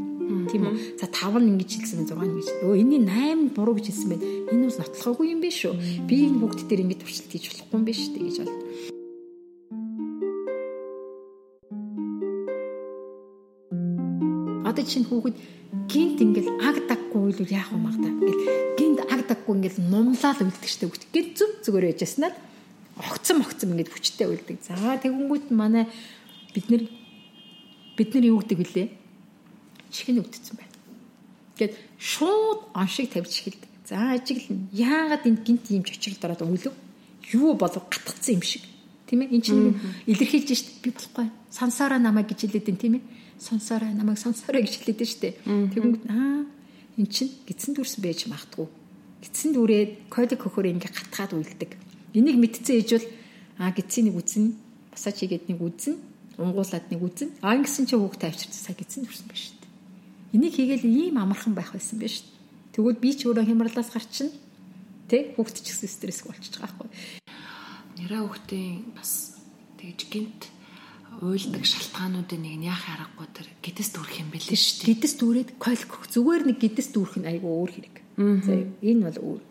тийм 0.50 0.62
үү. 0.68 0.98
За 1.00 1.06
5 1.06 1.38
нь 1.40 1.50
ингэж 1.54 1.70
хэлсэн 1.80 2.04
байна 2.08 2.22
6 2.22 2.30
нь 2.30 2.38
гэж. 2.38 2.48
Өө 2.66 2.74
энэний 2.82 3.02
8 3.06 3.54
буруу 3.54 3.74
гэж 3.78 3.86
хэлсэн 3.90 4.08
байна. 4.10 4.24
Энэ 4.50 4.66
бас 4.68 4.78
нотлохоогүй 4.82 5.26
юм 5.30 5.40
биш 5.40 5.58
үү? 5.64 5.74
Би 6.08 6.16
энэ 6.28 6.40
бүгд 6.42 6.60
дээр 6.68 6.82
ингэж 6.84 6.98
туршилт 7.00 7.30
хийж 7.30 7.44
болохгүй 7.50 7.76
юм 7.78 7.84
биш 7.86 8.00
үү 8.10 8.22
гэж 8.24 8.36
бол. 8.42 8.54
Одоо 14.64 14.84
чинь 14.84 15.06
хүүхэд 15.06 15.36
гинт 15.86 16.18
ингээл 16.18 16.50
аг 16.58 16.76
даггүй 16.90 17.30
л 17.38 17.52
яах 17.54 17.70
баг 17.78 17.96
та. 18.02 18.08
Ингээл 18.10 18.42
гинт 18.78 19.00
аг 19.06 19.20
даггүй 19.30 19.54
ингээл 19.62 19.86
нумлаад 19.86 20.38
үлддэг 20.42 20.70
штэ 20.70 20.90
хүүхэд. 20.90 21.12
Гинт 21.14 21.32
зүг 21.38 21.50
зүгээр 21.62 21.94
яжсанаа 21.94 22.34
огцом 22.98 23.42
огцом 23.42 23.74
ингээд 23.74 23.90
хүчтэй 23.90 24.26
үлддэг. 24.30 24.58
За 24.62 24.98
тэгэнгүүт 24.98 25.50
манай 25.50 25.86
бид 26.54 26.70
нар 26.70 26.82
бид 27.96 28.10
нар 28.14 28.24
юу 28.24 28.38
гэдэг 28.42 28.58
вүлээ? 28.58 28.88
Чихэн 29.94 30.18
өвдсөн 30.18 30.58
байна. 30.58 30.74
Гэт 31.54 31.78
шууд 32.02 32.74
оншиг 32.74 33.14
тавьж 33.14 33.30
эхэлдэг. 33.30 33.70
За 33.86 34.18
ажиглана. 34.18 34.66
Яагаад 34.74 35.22
энд 35.30 35.46
гинт 35.46 35.70
юм 35.70 35.86
чочрол 35.86 36.18
дороод 36.18 36.42
өглөө? 36.42 36.74
Юу 37.30 37.54
болов 37.54 37.86
гатгцсан 37.86 38.34
юм 38.34 38.42
шиг. 38.42 38.66
Тийм 39.06 39.22
ээ? 39.22 39.30
Энд 39.38 39.44
чинь 39.46 39.78
илэрхийлж 40.10 40.50
шít 40.50 40.82
би 40.82 40.90
болохгүй. 40.90 41.30
Сонсороо 41.54 42.02
намайг 42.02 42.26
гэж 42.26 42.50
хэлээд 42.50 42.66
байна 42.66 42.82
тийм 42.82 42.94
ээ? 42.98 43.04
Сонсороо 43.38 43.92
намайг 43.94 44.18
сонсороо 44.18 44.60
гэж 44.64 44.74
хэлээд 44.82 44.98
дээ. 44.98 45.34
Тэгвэл 45.70 46.02
аа 46.10 46.42
эн 46.98 47.06
чинь 47.06 47.30
гидсэн 47.46 47.78
дүрс 47.78 48.02
байж 48.02 48.26
магтгүй. 48.26 48.66
Гидсэн 49.22 49.54
дүрээ 49.54 50.10
колик 50.10 50.40
хөхөр 50.42 50.72
ингээ 50.74 50.90
гатгаад 50.90 51.32
уйлдаг. 51.38 51.70
Энийг 52.16 52.40
мэдсэн 52.40 52.74
ээж 52.82 52.90
бол 52.98 53.06
аа 53.62 53.70
гидсийн 53.70 54.10
нэг 54.10 54.16
үзэн 54.18 54.56
басаач 54.90 55.16
хийгээд 55.22 55.48
нэг 55.50 55.60
үзэн 55.60 55.94
унгуулад 56.38 56.86
нэг 56.90 57.00
үзэн 57.02 57.30
аа 57.42 57.58
ингэсэн 57.58 57.86
чи 57.86 57.94
хүүхд 57.94 58.20
тавьчихсан 58.20 58.62
сая 58.62 58.76
гидсэн 58.78 59.06
дүрсэн 59.06 59.28
шүү 59.30 59.54
дээ. 59.60 59.63
Энийг 60.34 60.54
хийгээл 60.58 60.84
ийм 60.84 61.16
амархан 61.22 61.54
байх 61.54 61.70
байсан 61.70 62.02
байна 62.02 62.10
шүү. 62.10 62.26
Тэгвэл 62.74 62.98
би 62.98 63.10
ч 63.14 63.30
өөрөө 63.30 63.46
хямралаас 63.46 63.90
гарчин 63.94 64.34
тэ 65.06 65.38
хүүхд 65.38 65.62
ч 65.62 65.70
гэсэн 65.70 65.88
стресс 65.88 66.26
болчихж 66.26 66.58
байгаа 66.58 66.90
байхгүй 66.90 67.22
нэрээ 68.04 68.20
хүүхдийн 68.20 68.92
бас 68.92 69.40
тэгж 69.78 70.00
гинт 70.12 70.42
уйлдаг 71.22 71.64
шалтгаануудын 71.64 72.42
нэг 72.42 72.54
нь 72.58 72.68
яах 72.68 72.84
аргагүй 72.90 73.28
тэр 73.32 73.48
гэдэс 73.62 73.88
дүүрэх 73.94 74.18
юм 74.20 74.28
бэлээ 74.34 74.58
шүү 74.58 74.76
дээ. 74.82 74.88
Гэдэс 74.92 75.14
дүүрээд 75.22 75.50
колик 75.62 75.92
зүгээр 76.10 76.42
нэг 76.44 76.58
гэдэс 76.58 76.88
дүүрэх 76.90 77.16
нь 77.22 77.30
айгүй 77.30 77.52
өөр 77.54 77.70
хэрэг. 77.70 77.96
За 78.44 78.52
энэ 78.60 79.02
бол 79.06 79.18
өөр. 79.22 79.42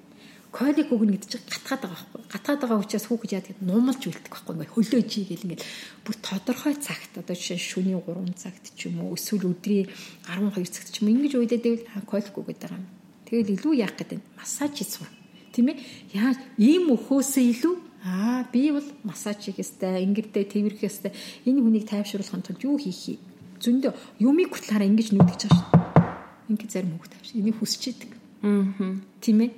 Колик 0.53 0.93
өгнө 0.93 1.17
гэдэг 1.17 1.29
чинь 1.33 1.49
гатгаад 1.49 1.81
байгаа 1.81 1.97
байхгүй. 1.97 2.21
Гатгаад 2.29 2.61
байгаа 2.61 2.83
учраас 2.85 3.05
хүүхэд 3.09 3.35
яадаг 3.41 3.57
нумалж 3.65 4.01
үлдэх 4.05 4.29
байхгүй. 4.29 4.53
Ингээ 4.53 4.73
хөлөө 4.77 5.01
чигээл 5.09 5.45
ингээ 5.49 5.61
бүр 6.05 6.15
тодорхой 6.21 6.75
цагт 6.77 7.17
одоо 7.17 7.33
жишээ 7.33 7.57
шөнийн 7.57 8.05
3 8.05 8.37
цагт 8.37 8.65
ч 8.77 8.93
юм 8.93 9.01
уу 9.01 9.17
эсвэл 9.17 9.49
өдрийн 9.49 9.89
12 10.29 10.69
цагт 10.69 10.93
ч 10.93 11.01
юм 11.01 11.09
ингэж 11.09 11.41
уйлаад 11.41 11.65
байвал 11.65 12.05
колик 12.05 12.37
өгöd 12.37 12.61
юм. 12.69 12.85
Тэгэл 13.25 13.57
илүү 13.57 13.73
яах 13.81 13.97
гэдэг 13.97 14.21
нь 14.21 14.27
массаж 14.37 14.77
хийсэн. 14.77 15.09
Тийм 15.57 15.73
ээ? 15.73 15.81
Яа 16.13 16.37
ийм 16.61 16.93
өхөөсөө 16.93 17.43
илүү 17.49 17.75
Аа 18.03 18.43
би 18.51 18.69
бол 18.71 18.83
массаж 19.07 19.39
хийх 19.47 19.63
ёстой, 19.63 20.03
ингэрдээ 20.03 20.43
тэрвэрх 20.51 20.83
ёстой. 20.83 21.15
Энэ 21.47 21.63
хүнийг 21.63 21.87
тайвшруулахын 21.87 22.43
тулд 22.43 22.59
юу 22.67 22.75
хийх 22.75 23.15
юм? 23.15 23.19
Зөндөө 23.63 23.95
юмыг 24.19 24.51
хутлаараа 24.51 24.91
ингэж 24.91 25.15
нүдгэж 25.15 25.47
байгаа 25.47 25.55
шүү. 25.55 26.51
Ингээд 26.51 26.71
зарим 26.75 26.99
хүүхд 26.99 27.11
тайвш. 27.15 27.31
Энийг 27.31 27.55
хүсчээдэг. 27.63 28.11
Аа. 28.43 28.99
Тийм 29.23 29.39
ээ. 29.39 29.51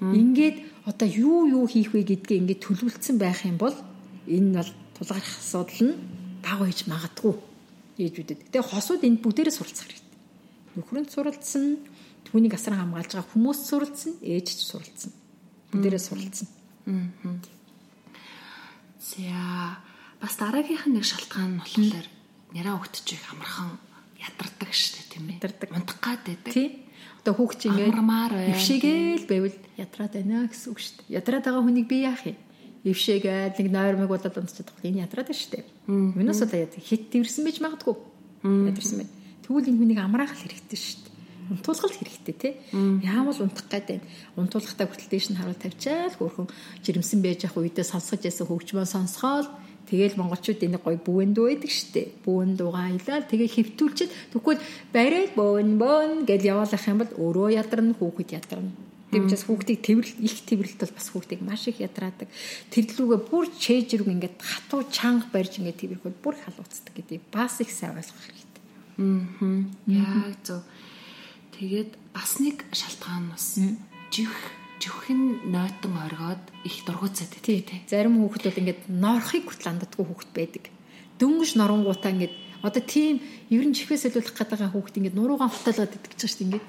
Ингээд 0.00 0.56
одоо 0.84 1.08
юу 1.08 1.48
юу 1.48 1.64
хийх 1.64 1.96
вэ 1.96 2.04
гэдгээ 2.04 2.40
ингээд 2.44 2.64
төлөвлөсөн 2.64 3.16
байх 3.16 3.48
юм 3.48 3.56
бол 3.56 3.72
энэ 4.28 4.60
бол 4.60 4.70
тулгарх 4.92 5.24
асуудал 5.24 5.80
нь 5.88 5.94
баг 6.44 6.58
байж 6.60 6.84
магадгүй 6.84 7.34
ээжүүдэд. 7.96 8.52
Тэгээ 8.52 8.70
хосууд 8.70 9.02
энд 9.08 9.24
бүгдээрээ 9.24 9.56
суралцах 9.56 9.88
хэрэгтэй. 9.88 10.16
Нөхрөнд 10.76 11.08
суралцсан, 11.08 11.80
түүнийг 12.28 12.54
асран 12.54 12.76
хамгаалж 12.76 13.16
байгаа 13.16 13.32
хүмүүс 13.32 13.60
суралцсан, 13.64 14.12
ээж 14.20 14.46
ч 14.52 14.60
суралцсан. 14.68 15.12
Бүгдээрээ 15.72 16.02
суралцсан. 16.04 16.48
Аа. 16.92 17.40
За 19.00 19.80
бас 20.20 20.34
дараагийнх 20.36 20.86
нь 20.86 20.94
нэг 21.00 21.08
шалтгаан 21.08 21.56
нь 21.56 21.60
болохоор 21.64 22.06
нэраа 22.52 22.76
хөгтчих 22.84 23.24
амархан 23.32 23.80
ядардаг 24.20 24.70
шүү 24.76 24.92
дээ 24.92 25.08
тийм 25.08 25.26
ээ. 25.32 25.72
Унтах 25.72 25.98
гад 26.04 26.20
байдаг. 26.20 26.52
Тий. 26.52 26.85
Одоо 27.26 27.42
хүүхд 27.42 27.58
чинь 27.58 27.74
ингээд 27.74 28.54
ившээгээл 28.54 29.26
байвал 29.26 29.58
ядраад 29.74 30.12
байна 30.14 30.46
гэсэн 30.46 30.70
үг 30.70 30.78
шүү 30.78 30.94
дээ. 31.10 31.18
Ядраад 31.18 31.42
байгаа 31.42 31.62
хүнийг 31.66 31.86
би 31.90 31.98
яах 32.06 32.22
юм? 32.22 32.38
Ившээгээл 32.86 33.58
нэг 33.58 33.68
нойрмог 33.74 34.10
болоод 34.14 34.38
унтчихад 34.38 34.70
байгаа. 34.70 34.86
Энэ 34.86 35.02
ядраад 35.10 35.26
байна 35.26 35.42
шүү 35.42 35.50
дээ. 35.58 35.64
Юунаас 35.90 36.42
удаа 36.46 36.62
яд 36.62 36.74
хит 36.78 37.10
тэрсэн 37.10 37.42
байж 37.42 37.58
магадгүй. 37.58 37.94
Ядарсан 38.46 38.96
байна. 39.02 39.14
Тэгвэл 39.42 39.70
энэ 39.74 39.80
хүнийг 39.82 39.98
амраах 39.98 40.38
хэрэгтэй 40.38 40.78
шүү 40.78 41.02
дээ 41.02 41.14
унтуулгал 41.50 41.94
хэрэгтэй 41.94 42.34
тий. 42.38 42.54
Яамал 43.02 43.38
унтах 43.42 43.66
гэдэг 43.70 44.02
байна. 44.02 44.06
Унтуулгахдаа 44.38 44.86
хүртэл 44.86 45.10
дээш 45.10 45.26
нь 45.30 45.38
харуул 45.38 45.58
тавьчаал 45.58 46.14
хөөрхөн 46.14 46.46
жирэмсэн 46.82 47.20
байж 47.22 47.46
явах 47.46 47.62
үедээ 47.62 47.86
сонсгож 47.86 48.22
ясан 48.22 48.46
хөгжмөө 48.50 48.86
сонсгоол 48.86 49.46
Тэгэл 49.86 50.18
монголчууд 50.18 50.66
энийг 50.66 50.82
гой 50.82 50.98
бүүн 50.98 51.30
дуу 51.30 51.46
байдаг 51.46 51.70
штэ. 51.70 52.10
Бүүн 52.26 52.58
дуугаа 52.58 52.90
аялал 52.90 53.22
тэгээ 53.22 53.54
хөвтүүлчихэд 53.54 54.34
тэгвэл 54.34 54.62
барай 54.90 55.30
бүүн 55.30 55.78
бүүн 55.78 56.26
гэж 56.26 56.42
явуулах 56.42 56.84
юм 56.90 56.98
бол 56.98 57.12
өөрөө 57.14 57.48
ядарна 57.54 57.94
хүүхэд 57.94 58.30
ядарна. 58.34 58.74
Тэгмчээс 59.14 59.46
хүүхдийг 59.46 59.80
тэрл 59.86 60.10
их 60.18 60.42
тэрэлт 60.42 60.82
бол 60.82 60.94
бас 60.98 61.08
хүүхдийг 61.14 61.40
маш 61.46 61.70
их 61.70 61.78
ядраадаг. 61.78 62.26
Тэрлүүгээ 62.74 63.20
бүр 63.30 63.46
чэйжрэг 63.54 64.10
ингээд 64.10 64.36
хатуу 64.42 64.82
чанга 64.90 65.30
барьж 65.30 65.62
ингээд 65.62 65.78
тэрхэл 65.78 66.18
бүр 66.18 66.34
халууцдаг 66.34 66.90
гэдэг 66.90 67.22
бас 67.30 67.62
их 67.62 67.70
сайн 67.70 67.94
ойлгох 67.94 68.22
хэрэгтэй. 68.26 68.62
Аа. 68.98 69.62
Яг 69.86 70.42
зөв. 70.42 70.66
Тэгээд 71.54 71.94
бас 72.10 72.42
нэг 72.42 72.66
шалтгаан 72.74 73.30
бас 73.30 73.62
живх 74.10 74.65
живхэн 74.82 75.50
нойтон 75.50 75.94
оргоод 75.96 76.44
их 76.64 76.84
дургуцаад 76.86 77.32
тий. 77.42 77.64
Зарим 77.88 78.20
хүүхдүүд 78.20 78.60
ингээд 78.60 78.80
норхыг 78.92 79.48
хүртэл 79.48 79.72
анддаггүй 79.72 80.04
хүүхд 80.06 80.30
байдаг. 80.36 80.64
Дөнгөж 81.20 81.50
норнгуудаа 81.56 82.12
ингээд 82.12 82.34
одоо 82.62 82.82
тийм 82.82 83.20
ер 83.50 83.64
нь 83.64 83.76
чихвээс 83.76 84.08
солиулах 84.08 84.36
гэдэг 84.36 84.72
хүүхд 84.72 84.98
ингээд 84.98 85.16
нуруугаан 85.16 85.52
хотолоод 85.52 85.96
идэх 85.96 86.12
гэж 86.12 86.20
дээ 86.20 86.44
ингээд. 86.44 86.66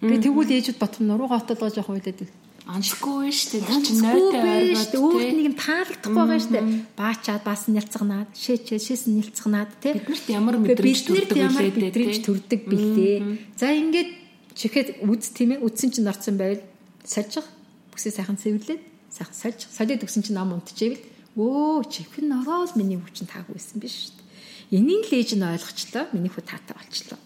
Тэгээд 0.00 0.24
тэгвэл 0.24 0.54
ээжүүд 0.56 0.78
ботом 0.80 1.04
нуруугаан 1.06 1.40
хотолгож 1.42 1.76
явах 1.76 1.92
үйлээд 1.92 2.20
Анчгүй 2.62 3.34
шүү 3.34 3.58
дээ. 3.58 3.82
Чи 3.82 3.94
нойтой 3.98 4.70
оргоод 4.70 4.94
өөрт 4.94 5.34
нэг 5.34 5.46
юм 5.50 5.56
таалагдахгүй 5.58 6.14
байгаа 6.14 6.46
дээ. 6.46 6.94
Баачаад 6.94 7.42
бас 7.42 7.66
нялцганаад, 7.66 8.30
шээчээ 8.38 8.78
шээс 8.78 9.02
нялцганаад 9.10 9.70
тий. 9.82 9.98
Биднэрт 9.98 10.26
ямар 10.30 10.56
мэдрэмж 10.62 11.00
төрдөг 11.02 11.38
билээ 11.42 11.70
дээ. 11.74 11.86
Мэдрэмж 11.90 12.18
төрдөг 12.22 12.60
билээ. 12.70 13.18
За 13.58 13.66
ингээд 13.74 14.10
чихэд 14.54 15.02
үз 15.02 15.34
тийм 15.34 15.58
ээ 15.58 15.64
үдсэн 15.66 15.90
чинь 15.90 16.06
орцсон 16.06 16.38
байвал 16.38 16.62
сольжих 17.04 17.46
бүсээ 17.92 18.12
сайхан 18.18 18.38
цэвэрлээд 18.38 18.82
сайхан 19.10 19.36
сольж 19.36 19.60
солиод 19.68 20.02
өгсөн 20.02 20.22
чинь 20.24 20.38
ном 20.38 20.56
унтчихэвэл 20.56 21.02
өө 21.36 21.84
чихэн 21.88 22.32
ороод 22.42 22.76
миний 22.76 22.98
хүчин 23.00 23.28
таагүй 23.28 23.56
байсан 23.56 23.78
биш 23.80 23.94
шүү 24.08 24.14
дээ. 24.18 24.80
Энийг 24.80 25.04
л 25.08 25.16
ээж 25.16 25.30
нь 25.36 25.44
ойлгочлоо. 25.44 26.04
Миний 26.12 26.32
хүү 26.32 26.44
таатай 26.44 26.76
болчлоо. 26.76 27.20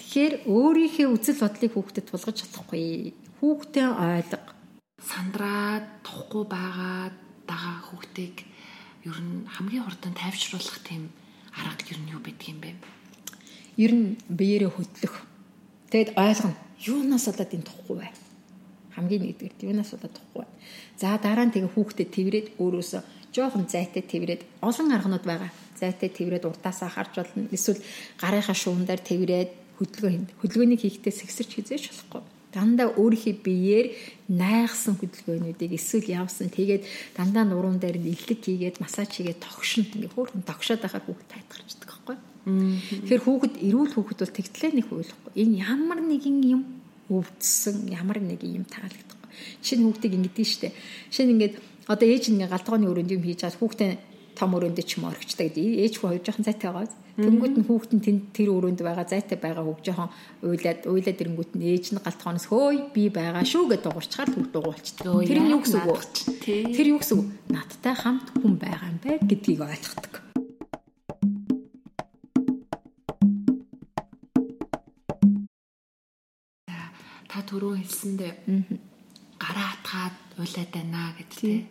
Тэгэхээр 0.00 0.34
өөрийнхөө 0.48 1.06
үзэл 1.12 1.40
бодлыг 1.40 1.72
хүүхдэд 1.72 2.06
тулгаж 2.08 2.36
чадахгүй. 2.40 3.12
Хүүхдээ 3.40 3.88
ойлго. 3.92 4.40
Сандраад 5.00 5.84
тухгүй 6.04 6.44
байгаа 6.48 7.12
дага 7.44 7.72
хүүхдийг 7.88 8.36
ер 9.04 9.18
нь 9.20 9.44
хамгийн 9.44 9.84
хурдан 9.84 10.16
тайвшруулах 10.16 10.80
тийм 10.84 11.12
арга 11.52 11.84
ер 11.92 11.98
нь 12.00 12.12
юу 12.12 12.20
байдаг 12.24 12.48
юм 12.48 12.58
бэ? 12.60 12.72
Ер 13.76 13.92
нь 13.92 14.16
биеэрээ 14.28 14.72
хөдлөх 14.72 15.14
Тэгэд 15.90 16.18
ойлгоно. 16.18 16.56
Юунаас 16.82 17.24
болоод 17.30 17.54
энэ 17.54 17.68
тухгүй 17.68 17.96
бай. 18.02 18.10
Хамгийн 18.96 19.22
нэгдүгээр 19.28 19.68
юунаас 19.68 19.92
болоод 19.92 20.14
тухгүй. 20.16 20.46
За 20.96 21.20
дараа 21.20 21.44
нь 21.44 21.52
тэгээ 21.52 21.72
хүүхдэд 21.76 22.10
тэрвэрэд 22.16 22.48
өөрөөсөө 22.56 23.02
жоохон 23.36 23.68
зайтай 23.68 24.00
тэрвэрэд 24.00 24.42
олон 24.64 24.88
арганууд 24.96 25.24
байгаа. 25.28 25.52
Зайтай 25.76 26.08
тэрвэрэд 26.08 26.48
уртаасаа 26.48 26.88
харж 26.88 27.12
болно. 27.20 27.44
Эсвэл 27.52 27.84
гарынхаа 28.16 28.56
шуундар 28.56 28.96
тэрвэрэд 29.04 29.52
хөдөлгөөн 29.76 30.12
хийн. 30.16 30.26
Хөдөлгөөнийг 30.40 30.80
хийхдээ 30.80 31.12
сэгсэрч 31.12 31.50
хизээш 31.60 31.84
болохгүй. 31.92 32.22
Дандаа 32.56 32.88
өөрийнхөө 32.96 33.36
биеэр 33.44 33.86
найгсан 34.32 34.96
хөдөлгөөнүүдийг 34.96 35.76
эсвэл 35.76 36.08
явсан 36.24 36.48
тэгээд 36.48 36.88
дандаа 37.12 37.44
нуруунд 37.44 37.84
дээр 37.84 38.00
нь 38.00 38.16
илэг 38.16 38.40
хийгээд 38.40 38.80
массаж 38.80 39.12
хийгээд 39.12 39.44
тогшин 39.44 39.84
ингээ 39.92 40.16
хөөрхөн 40.16 40.48
тогшоод 40.48 40.80
байхаар 40.80 41.04
хүүхд 41.04 41.28
тайтгарчдаг 41.28 41.88
байхгүй. 41.92 42.16
Тэгэхээр 43.04 43.24
хүүхэд 43.28 43.54
эрүүл 43.60 43.92
хүүхэд 43.92 44.20
бол 44.24 44.36
тэгтлээ 44.40 44.72
нэг 44.72 44.88
ойлгохгүй. 44.88 45.32
Энэ 45.36 45.54
ямар 45.68 46.00
нэгэн 46.00 46.38
юм 46.48 46.62
өвдсөн 47.10 47.90
ямар 47.92 48.18
нэгэн 48.18 48.62
юм 48.62 48.66
таалагдахгүй. 48.66 49.30
Шинэ 49.62 49.82
хүүхдийг 49.86 50.14
ингэдэж 50.18 50.48
штэ. 50.48 50.68
Шинэ 51.10 51.30
ингээд 51.34 51.54
одоо 51.86 52.06
ээж 52.06 52.34
ингээ 52.34 52.50
галтгооны 52.50 52.90
өрөөнд 52.90 53.14
юм 53.14 53.22
хийж 53.22 53.46
чад 53.46 53.58
хүүхдээ 53.58 53.90
том 54.36 54.52
өрөөнд 54.52 54.78
ч 54.84 54.98
юм 54.98 55.08
орчихдаг 55.08 55.54
гэдэг. 55.54 55.80
Ээж 55.86 55.94
хүү 55.96 56.08
хоёр 56.10 56.22
жоохон 56.22 56.46
зайтай 56.46 56.68
байгаа. 56.68 56.92
Тэнгүүд 57.16 57.54
нь 57.56 57.64
хүүхэд 57.64 57.92
нь 57.96 58.20
тэр 58.36 58.48
өрөөнд 58.52 58.80
байгаа 58.84 59.06
зайтай 59.08 59.40
байгаа 59.40 59.64
хүүг 59.64 59.80
жоохон 59.80 60.12
уйлаад 60.44 60.84
уйлаад 60.84 61.22
ирэнгүүт 61.24 61.52
нь 61.56 61.64
ээж 61.72 61.84
нь 61.96 62.02
галтгооноос 62.04 62.46
хөөй 62.52 62.92
би 62.92 63.08
байгаа 63.08 63.40
шүү 63.40 63.64
гэдээ 63.72 63.88
дуурчхаар 63.88 64.30
хүүг 64.36 64.48
дугуулчихдаг. 64.52 65.24
Тэр 65.24 65.40
нь 65.40 65.52
юу 65.56 65.60
гэсэн 65.64 65.80
үг 65.80 65.96
вэ? 65.96 66.76
Тэр 66.76 66.86
юу 66.92 67.00
гэсэн 67.00 67.16
үг? 67.16 67.28
Надтай 67.48 67.94
хамт 67.96 68.28
хүн 68.36 68.54
байгаа 68.60 68.92
юм 68.92 69.00
байна 69.00 69.24
гэдгийг 69.24 70.25
ойлгодог. 77.36 77.48
түрүү 77.52 77.74
хэлсэндээ 77.84 78.32
гараа 79.36 79.70
хатгаад 79.76 80.16
уйлаад 80.40 80.70
байна 80.72 81.12
гэдэг 81.16 81.36
тийм 81.36 81.68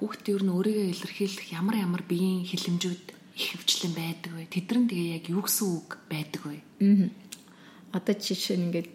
хүүхд 0.00 0.24
ер 0.32 0.42
нь 0.42 0.54
өөрийгөө 0.56 0.86
илэрхийлэх 0.88 1.48
ямар 1.52 1.76
ямар 1.76 2.02
биеийн 2.02 2.48
хилэмжүүд 2.48 3.04
их 3.36 3.46
хөвчлэн 3.52 3.92
байдаг 3.92 4.32
вэ? 4.32 4.48
Тэдрэн 4.48 4.88
тэгээ 4.88 5.14
яг 5.20 5.24
юу 5.28 5.44
гэсэн 5.44 5.68
үг 5.68 5.90
байдаг 6.08 6.42
вэ? 6.48 6.58
Одоо 7.92 8.14
жишээ 8.16 8.56
нь 8.56 8.66
ингээд 8.72 8.88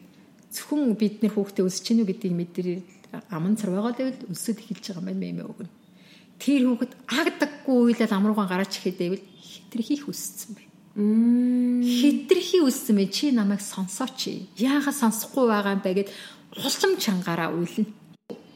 зөвхөн 0.51 0.97
бид 0.97 1.21
нэр 1.21 1.33
хүүхдээ 1.37 1.65
өсөж 1.65 1.85
гинүү 1.85 2.05
гэдгийг 2.09 2.35
мэдэрээ 2.35 2.79
аман 3.29 3.55
цар 3.55 3.71
байгаа 3.71 3.93
л 3.93 4.33
өсөд 4.33 4.57
эхэлж 4.61 4.85
байгаа 4.97 5.13
юм 5.13 5.21
байна 5.21 5.21
мэй 5.21 5.45
өгнө. 5.45 5.71
Тэр 6.41 6.61
хүүхэд 6.65 6.93
агдаггүй 7.07 7.77
уйлаад 7.93 8.13
амруугаан 8.13 8.49
гараач 8.49 8.73
ихэд 8.77 8.97
байвал 8.97 9.23
хитрхи 9.41 9.93
их 9.97 10.05
өссөн 10.09 10.57
байна. 10.57 10.66
Хитрхи 10.97 12.57
үссэн 12.65 12.97
мэ 12.97 13.05
чи 13.13 13.29
намайг 13.29 13.61
сонсооч. 13.61 14.49
Яагаад 14.57 14.97
сонсохгүй 14.97 15.45
байгаа 15.45 15.77
юм 15.77 15.85
бэ 15.85 15.93
гэд 15.93 16.09
улам 16.57 16.97
чангаараа 16.97 17.53
уйлна. 17.53 17.85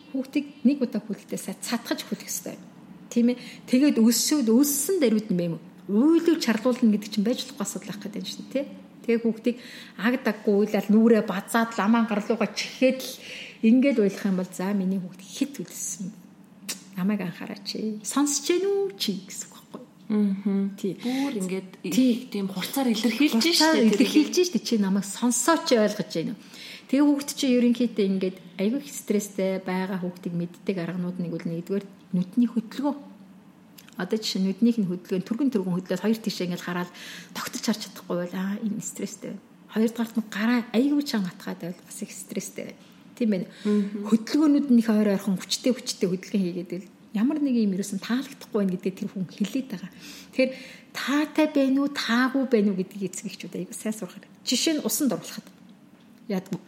Хүүхдийг 0.09 0.65
нэг 0.65 0.81
удаа 0.81 1.05
хүлдээсээ 1.05 1.61
цатгаж 1.61 2.01
хүлэх 2.01 2.25
ёстой. 2.25 2.57
Тийм 3.13 3.37
ээ. 3.37 3.37
Тэгээд 3.69 4.01
өссөд 4.01 4.49
өссөн 4.49 4.97
даруйд 4.97 5.29
юм 5.29 5.53
юм. 5.53 5.55
Уйлыг 5.85 6.41
чарлуулна 6.41 6.89
гэдэг 6.89 7.09
чинь 7.13 7.27
байж 7.29 7.45
болохгүй 7.45 7.61
асуудал 7.61 7.93
ах 7.93 8.01
гэдэг 8.09 8.25
юм 8.25 8.25
шин 8.25 8.49
тий. 8.49 8.65
Тэгээ 9.05 9.21
хүүхдийг 9.21 9.57
аг 10.01 10.13
даггүй 10.25 10.55
уйлал 10.65 10.87
нүрээ 10.89 11.23
базаад 11.29 11.77
ламаан 11.77 12.09
гарлууга 12.09 12.49
чихээд 12.49 13.05
л 13.05 13.13
ингээд 13.69 14.01
уйлах 14.01 14.25
юм 14.25 14.41
бол 14.41 14.49
за 14.49 14.73
миний 14.73 14.97
хүүхд 14.97 15.21
хит 15.21 15.61
үлссэн. 15.61 16.09
Намайг 16.97 17.21
анхаараач. 17.21 18.01
Сонсож 18.01 18.49
гэнэ 18.49 18.65
үү 18.65 18.97
чи 18.97 19.21
гэсэн. 19.29 19.50
Аа. 20.11 20.67
Тий. 20.75 20.99
Бүр 20.99 21.39
ингээд 21.39 21.69
тийм 21.87 22.51
хурцаар 22.51 22.91
илэрхийлж 22.91 23.47
штэ. 23.47 23.87
Илэрхийлж 23.87 24.35
штэ 24.51 24.59
чи 24.59 24.75
намайг 24.75 25.07
сонсооч 25.07 25.71
ойлгож 25.71 26.11
байна. 26.11 26.35
Тэгээ 26.91 27.07
хүүхд 27.07 27.29
чи 27.39 27.47
ерөнхийдөө 27.55 28.05
ингээд 28.11 28.37
айгүй 28.59 28.83
стресстэй 28.83 29.63
байгаа 29.63 30.03
хүүхдийг 30.03 30.35
мэддэг 30.35 30.75
арганууд 30.83 31.23
нэг 31.23 31.31
үл 31.31 31.47
нэгдүгээр 31.47 31.85
нүдний 32.11 32.49
хөдөлгөөн 32.51 32.99
одоо 33.95 34.17
жишээ 34.19 34.43
нүднийх 34.43 34.77
нь 34.83 34.89
хөдөлгөөн 34.91 35.23
түргэн 35.23 35.51
түргэн 35.55 35.75
хөдлөөд 35.79 36.03
хоёр 36.03 36.19
тишээ 36.19 36.51
ингээл 36.51 36.67
хараад 36.67 36.91
тогтож 37.31 37.63
харж 37.63 37.81
чадахгүй 37.87 38.17
бол 38.19 38.35
аа 38.35 38.59
энэ 38.59 38.83
стресстэй. 38.83 39.39
Хоёрдугаарт 39.71 40.15
нь 40.19 40.27
гараа 40.27 40.59
айгүй 40.75 41.03
чанга 41.07 41.31
атгаад 41.31 41.59
байвал 41.63 41.85
бас 41.87 41.99
их 42.03 42.11
стресстэй. 42.11 42.75
Тийм 43.15 43.29
байна. 43.31 43.47
Хөдөлгөөнүүд 43.63 44.67
нь 44.73 44.81
их 44.83 44.89
ойр 44.91 45.15
ойрхон 45.15 45.37
хүчтэй 45.39 45.71
хүчтэй 45.71 46.07
хөдөлгөөн 46.11 46.43
хийгээд 46.43 46.71
л 46.81 46.87
ямар 47.13 47.39
нэг 47.43 47.55
юм 47.55 47.75
ерөөсөн 47.75 47.99
таалагдахгүй 48.01 48.57
байна 48.59 48.73
гэдгээ 48.75 48.95
тэр 48.95 49.09
хүн 49.11 49.27
хэлээд 49.27 49.67
байгаа. 49.71 49.91
Тэгэхээр 50.31 50.51
таатай 50.95 51.47
байна 51.51 51.77
уу, 51.83 51.89
таагүй 51.91 52.43
байна 52.47 52.69
уу 52.71 52.79
гэдгийг 52.79 53.11
эцэгчүүд 53.11 53.57
айгүй 53.59 53.75
сайн 53.75 53.95
сурах 53.95 54.15
хэрэгтэй. 54.15 54.47
Жишээ 54.47 54.73
нь 54.79 54.85
усанд 54.87 55.11
оруулахад. 55.11 55.47
Яадгүй 56.31 56.59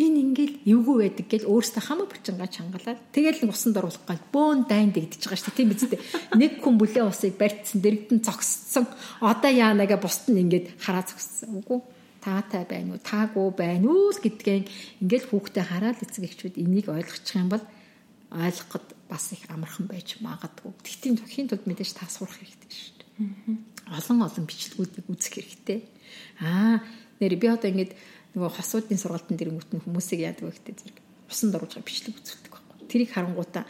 энэ 0.00 0.20
ингээл 0.24 0.56
эвгүй 0.64 0.96
байдаг 1.04 1.26
гэж 1.28 1.42
өөрөөсөө 1.44 1.82
хамаа 1.84 2.08
бочингаа 2.08 2.48
чангалаад 2.48 3.00
тэгэл 3.12 3.40
нэг 3.44 3.52
усанд 3.52 3.76
оруулах 3.76 4.04
гал 4.08 4.22
бөөн 4.32 4.64
дайнд 4.64 4.96
дэгдэж 4.96 5.20
байгаа 5.28 5.40
шүү 5.40 5.52
дээ 5.52 5.58
тийм 5.60 5.70
биз 5.70 5.84
дээ 5.84 6.02
нэг 6.40 6.52
хүн 6.64 6.76
бүлээ 6.80 7.04
усыг 7.04 7.36
барьцсан 7.36 7.78
дэрэгдэн 7.84 8.20
цогсцсон 8.24 8.86
одоо 9.20 9.52
яана 9.52 9.84
гэ 9.84 10.00
бусд 10.00 10.32
нь 10.32 10.40
ингээд 10.40 10.80
хараа 10.80 11.04
цогсцсон 11.04 11.60
үгүй 11.60 11.80
таатай 12.24 12.64
байна 12.64 12.96
уу 12.96 13.00
таагүй 13.04 13.48
байна 13.52 13.86
уу 13.92 14.12
гэдгээ 14.16 14.58
ингээл 15.04 15.28
хүүхдээ 15.28 15.64
хараад 15.68 15.98
эцэг 16.00 16.24
эхчүүд 16.24 16.56
энийг 16.56 16.88
ойлгочих 16.88 17.36
юм 17.36 17.52
бол 17.52 17.64
ойлгоход 18.32 18.86
бас 19.10 19.34
их 19.34 19.42
амархан 19.50 19.90
байж 19.90 20.22
магадгүй 20.22 20.72
тэгтийн 20.86 21.18
тохиын 21.18 21.50
тулд 21.50 21.66
мэдээж 21.66 21.90
та 21.98 22.06
сурах 22.06 22.38
хэрэгтэй 22.38 22.70
шүү 22.70 22.94
дээ 22.94 23.10
олон 23.98 24.18
олон 24.22 24.44
бичлэгүүдийг 24.46 25.06
үзэх 25.10 25.34
хэрэгтэй 25.42 25.78
аа 26.46 26.78
нэр 27.18 27.34
би 27.36 27.46
одоо 27.50 27.68
ингээд 27.68 27.92
нөгөө 28.38 28.50
хосуудын 28.54 29.02
сургалтын 29.02 29.36
дэрнгүүт 29.36 29.70
нь 29.74 29.82
хүмүүсийг 29.82 30.22
яадаг 30.22 30.46
вэ 30.46 30.54
гэдэг 30.54 30.76
зэрэг 30.78 30.98
усан 31.26 31.50
дурууж 31.50 31.74
байгаа 31.74 31.88
бичлэг 31.90 32.16
үзүүлдэг 32.16 32.50
байхгүй. 32.54 32.76
Тэрийг 32.86 33.10
харангуудаа 33.10 33.64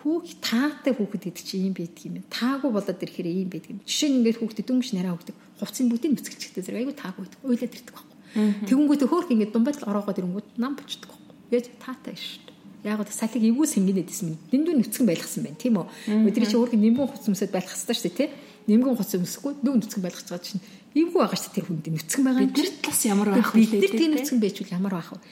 хүүх 0.00 0.40
таатай 0.40 0.92
хүүхэд 0.96 1.22
гэдэг 1.28 1.44
чинь 1.44 1.64
ийм 1.68 1.74
байдаг 1.76 2.04
юм. 2.08 2.16
Таагүй 2.32 2.70
болоод 2.72 3.04
ирэхээр 3.04 3.28
ийм 3.28 3.48
байдаг 3.52 3.70
юм. 3.76 3.80
Жишээ 3.84 4.08
нь 4.08 4.16
ингээд 4.24 4.40
хүүхдэд 4.40 4.66
дөнгөж 4.68 4.90
нараа 4.96 5.12
хүүхдэг 5.16 5.36
хувцсын 5.60 5.88
бүтэн 5.92 6.12
нүцгэлчтэй 6.16 6.64
зэрэг 6.64 6.80
айгүй 6.80 6.96
таагүй 6.96 7.22
байдаг. 7.28 7.40
Уйлаад 7.44 7.74
ирдэг 7.76 7.92
байхгүй. 7.92 8.16
Тэгэнгүүтээ 8.64 9.08
хөөх 9.12 9.28
ингээд 9.32 9.52
думбайд 9.52 9.78
ороогоод 9.84 10.20
ирэнгүүт 10.20 10.48
нам 10.56 10.72
болчдөг 10.76 11.08
байхгүй. 11.12 11.36
Яаж 11.52 11.66
таатай 11.76 12.16
шүү 12.16 12.40
дээ. 12.48 12.49
Яг 12.84 12.96
гоо 13.00 13.06
салхиг 13.08 13.44
эвгүй 13.44 13.66
сэнгэнэд 13.68 14.08
исэн 14.08 14.32
минь. 14.32 14.40
Дэндүү 14.50 14.74
нүцгэн 14.80 15.06
байлгасан 15.08 15.44
байна 15.44 15.60
тийм 15.60 15.76
үү? 15.80 15.86
Өдрийн 16.28 16.48
чи 16.48 16.56
өөрхөн 16.56 16.80
нэмгэн 16.80 17.08
хуц 17.12 17.24
өмсөд 17.28 17.52
байлгах 17.52 17.76
хэрэгтэй 17.76 17.96
шүү 17.96 18.08
дээ 18.08 18.16
тий. 18.16 18.28
Нэмгэн 18.72 18.96
хуц 18.96 19.10
өмсөхгүй 19.20 19.52
нүг 19.60 19.74
нүцгэн 19.84 20.02
байлгах 20.04 20.24
байгаа 20.24 20.44
чинь 20.48 20.64
Эвгүй 20.90 21.22
байгаа 21.22 21.38
шүү 21.38 21.54
тэр 21.54 21.66
хүнд 21.70 21.86
нүцгэн 21.86 22.24
байгаа. 22.26 22.50
Бид 22.50 22.58
нар 22.58 22.70
талаас 22.82 23.02
ямар 23.06 23.28
байх 23.30 23.54
вэ? 23.54 23.62
Бид 23.62 23.78
нар 23.78 23.94
тийм 23.94 24.10
нүцгэн 24.10 24.40
байчвал 24.42 24.74
ямар 24.74 24.94
байх 24.98 25.10
вэ? 25.14 25.22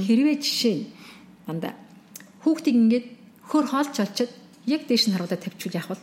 Хэрвээ 0.00 0.36
жишээ 0.40 0.76
дандаа 1.44 1.76
хүүхдийг 2.40 2.76
ингээд 2.76 3.06
хөр 3.52 3.64
хоолч 3.68 3.94
олчод 4.00 4.30
яг 4.64 4.88
дээш 4.88 5.04
нь 5.08 5.12
харуулаад 5.12 5.44
тавьчихвал 5.44 5.76
яах 5.76 5.90
вэ? 5.92 6.00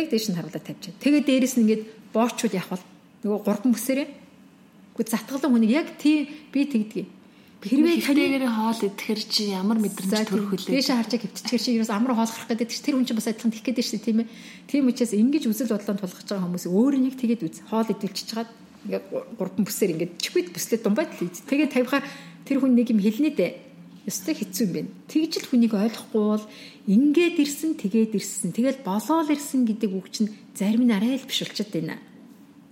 Яг 0.00 0.06
дээш 0.08 0.32
нь 0.32 0.36
харуулаад 0.36 0.64
тавьчих. 0.64 0.96
Тэгээ 0.96 1.28
дээрэс 1.28 1.54
нь 1.60 1.64
ингээд 1.68 1.82
боочвол 2.16 2.56
яах 2.56 2.72
вэ? 2.72 2.80
Нөгөө 3.24 3.40
гурван 3.44 3.72
бүсээрээ. 3.76 4.08
Гэхдээ 4.96 5.12
затгалан 5.12 5.52
хүнийг 5.52 5.72
яг 5.76 5.88
тийм 6.00 6.28
би 6.52 6.64
тэгдэг. 6.64 7.04
Хэрвээ 7.62 8.02
танийгээр 8.02 8.46
хоол 8.50 8.80
идэхэр 8.90 9.20
чи 9.22 9.54
ямар 9.54 9.78
мэдрэмж 9.78 10.26
төрөх 10.26 10.50
вүлээ? 10.50 10.82
Дээшээ 10.82 10.98
харж 10.98 11.12
гівтчихэр 11.14 11.62
чи 11.62 11.70
ерөөс 11.78 11.94
амар 11.94 12.18
хоол 12.18 12.26
гарах 12.26 12.50
гэдэг 12.50 12.74
чи 12.74 12.82
тэр 12.82 12.98
хүн 12.98 13.06
чинь 13.06 13.14
бас 13.14 13.30
адилхан 13.30 13.54
тэх 13.54 13.62
гэдэг 13.62 13.84
шүү 13.86 13.98
дээ 14.02 14.06
тийм 14.10 14.18
ээ. 14.26 14.28
Тийм 14.66 14.90
учраас 14.90 15.14
ингэж 15.14 15.44
үзэл 15.46 15.70
бодлоонд 15.70 16.02
тулгаж 16.02 16.26
байгаа 16.26 16.42
хүмүүс 16.42 16.66
өөр 16.66 16.94
нэг 16.98 17.14
тэгээд 17.22 17.46
үз. 17.46 17.62
Хоол 17.70 17.86
идэлчиж 17.86 18.26
чагаад 18.34 18.50
ингээд 18.82 19.04
гурван 19.38 19.62
бүсээр 19.62 19.94
ингээд 19.94 20.12
чихвэд 20.18 20.48
бүслээ 20.50 20.80
думбайд 20.82 21.10
л 21.14 21.22
ийз. 21.22 21.38
Тэгээд 21.46 21.70
тавихаар 21.70 22.04
тэр 22.42 22.58
хүн 22.58 22.74
нэг 22.74 22.88
юм 22.90 22.98
хэлнэ 22.98 23.30
дээ. 23.30 23.52
Ёстой 24.10 24.34
хэцүү 24.34 24.66
юм 24.66 24.72
байна. 24.74 24.90
Тэгж 25.06 25.32
л 25.38 25.48
хүнийг 25.54 25.72
ойлгохгүй 25.78 26.24
бол 26.34 26.46
ингээд 26.90 27.36
ирсэн 27.38 27.78
тэгээд 27.78 28.18
ирсэн. 28.18 28.50
Тэгэл 28.50 28.82
болоол 28.82 29.30
ирсэн 29.30 29.62
гэдэг 29.70 29.90
үг 29.94 30.10
чинь 30.10 30.34
зарим 30.58 30.82
нь 30.82 30.90
арай 30.90 31.14
л 31.14 31.28
биш 31.30 31.46
болчиход 31.46 31.70
байна. 31.70 32.02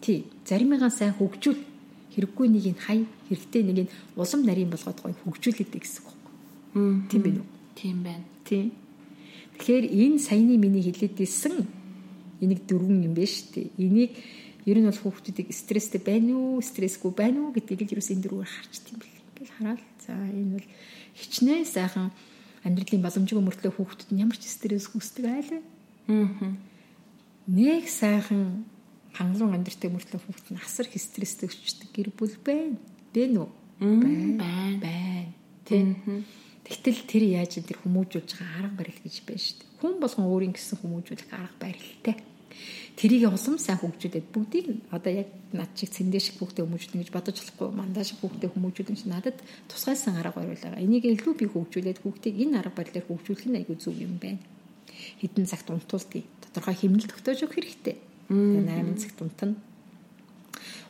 Тий. 0.03 0.26
Заримыгаа 0.42 0.90
сайн 0.90 1.14
хөгжүүл 1.14 1.69
хэрэггүй 2.14 2.46
нэг 2.51 2.64
нь 2.75 2.81
хай 2.81 3.07
хэрэгтэй 3.29 3.62
нэг 3.62 3.79
нь 3.87 3.92
улам 4.18 4.40
нарийн 4.42 4.70
болгоод 4.70 4.99
гоё 5.01 5.14
хөгжүүлээд 5.23 5.73
гэсэн 5.75 6.03
үг 6.07 6.18
байна. 6.75 7.07
Тийм 7.11 7.23
байна 7.23 7.40
уу? 7.42 7.49
Тийм 7.75 7.99
байна. 8.03 8.25
Тийм. 8.44 8.66
Тэгэхээр 9.59 9.87
энэ 9.92 10.18
саяны 10.18 10.55
миний 10.59 10.83
хэлээд 10.83 11.20
исэн 11.23 11.68
энийг 12.40 12.66
дөрвөн 12.66 13.07
юм 13.07 13.14
байна 13.14 13.31
шүү 13.31 13.49
дээ. 13.55 13.68
Энийг 13.79 14.12
ер 14.66 14.79
нь 14.81 14.88
бол 14.88 15.03
хүүхдүүдийг 15.05 15.49
стресстэй 15.53 16.01
байна 16.01 16.33
уу, 16.37 16.64
стрессгүй 16.64 17.12
байна 17.14 17.44
уу 17.44 17.55
гэдгийг 17.55 17.92
ерөөс 17.94 18.11
энэ 18.12 18.25
дөрвөөр 18.25 18.51
харчт 18.51 18.85
юм 18.90 18.99
бэл. 19.01 19.20
Ингээл 19.37 19.57
хараад 19.57 19.83
за 20.01 20.12
энэ 20.16 20.53
бол 20.57 20.68
хичнээн 21.16 21.66
сайхан 21.68 22.09
амьдралын 22.64 23.05
боломжгүй 23.05 23.42
мөртлөө 23.44 23.73
хүүхдүүд 23.73 24.11
нь 24.12 24.23
ямар 24.25 24.37
ч 24.37 24.49
стресс 24.49 24.88
үүсдэг 24.92 25.25
айлаа. 25.25 25.62
Аа. 26.09 26.53
Нэг 27.49 27.88
сайхан 27.88 28.64
хангалуун 29.20 29.61
амьдртыг 29.61 29.92
мөртлөө 29.92 30.20
хүүхд 30.24 30.46
нь 30.56 30.64
асар 30.64 30.88
стресстэй 30.88 31.52
өчтдөг 31.52 31.92
гэр 31.92 32.09
бүл 32.16 32.35
байна. 32.40 32.80
Бэн 33.12 33.37
үү? 33.37 33.48
Байна. 34.40 34.80
Байна. 34.80 35.28
Тийм. 35.68 36.24
Тэгтэл 36.64 37.04
тэр 37.04 37.24
яаж 37.37 37.61
тэр 37.61 37.78
хүмүүжүүлж 37.85 38.30
байгаа 38.40 38.64
арга 38.64 38.80
барил 38.80 39.00
гэж 39.04 39.16
байна 39.28 39.44
шүү 39.44 39.56
дээ. 39.61 39.68
Хүн 39.80 39.94
болгон 40.00 40.26
өөрийн 40.33 40.54
гэсэн 40.56 40.78
хүмүүжүүлэх 40.80 41.30
арга 41.37 41.56
барилтай. 41.61 42.16
Тэрийг 42.96 43.33
улам 43.33 43.56
сайн 43.56 43.80
хөгжүүлээд 43.80 44.28
бүгдийг 44.35 44.66
одоо 44.92 45.12
яг 45.24 45.28
над 45.56 45.72
чиг 45.72 45.88
цэндээ 45.94 46.20
шиг 46.20 46.37
хүүхдээ 46.38 46.64
хүмүүжүүлнэ 46.66 47.00
гэж 47.00 47.11
бодож 47.14 47.37
болохгүй 47.40 47.68
мандаа 47.72 48.04
шиг 48.04 48.20
хүүхдээ 48.20 48.50
хүмүүжүүлэн 48.52 48.98
чи 48.98 49.06
надад 49.09 49.38
тусгайсан 49.70 50.20
арга 50.20 50.37
барил 50.37 50.61
байгаа. 50.61 50.85
Энийг 50.85 51.09
илүү 51.09 51.35
би 51.38 51.46
хөгжүүлээд 51.48 52.02
хүүхдийг 52.04 52.37
энэ 52.44 52.59
арга 52.61 52.76
барилаар 52.76 53.09
хөгжүүлэх 53.09 53.46
нь 53.48 53.59
айгүй 53.64 53.76
зөв 53.80 53.96
юм 53.96 54.20
байна. 54.20 54.42
Хитэн 55.22 55.48
цагт 55.48 55.70
унтуулдгийг 55.72 56.28
тодорхой 56.44 56.76
хэмнэл 56.76 57.09
тогтоож 57.09 57.40
өгөх 57.40 57.56
хэрэгтэй. 57.56 57.96
8 58.31 58.95
цагт 59.03 59.19
унтана. 59.27 59.59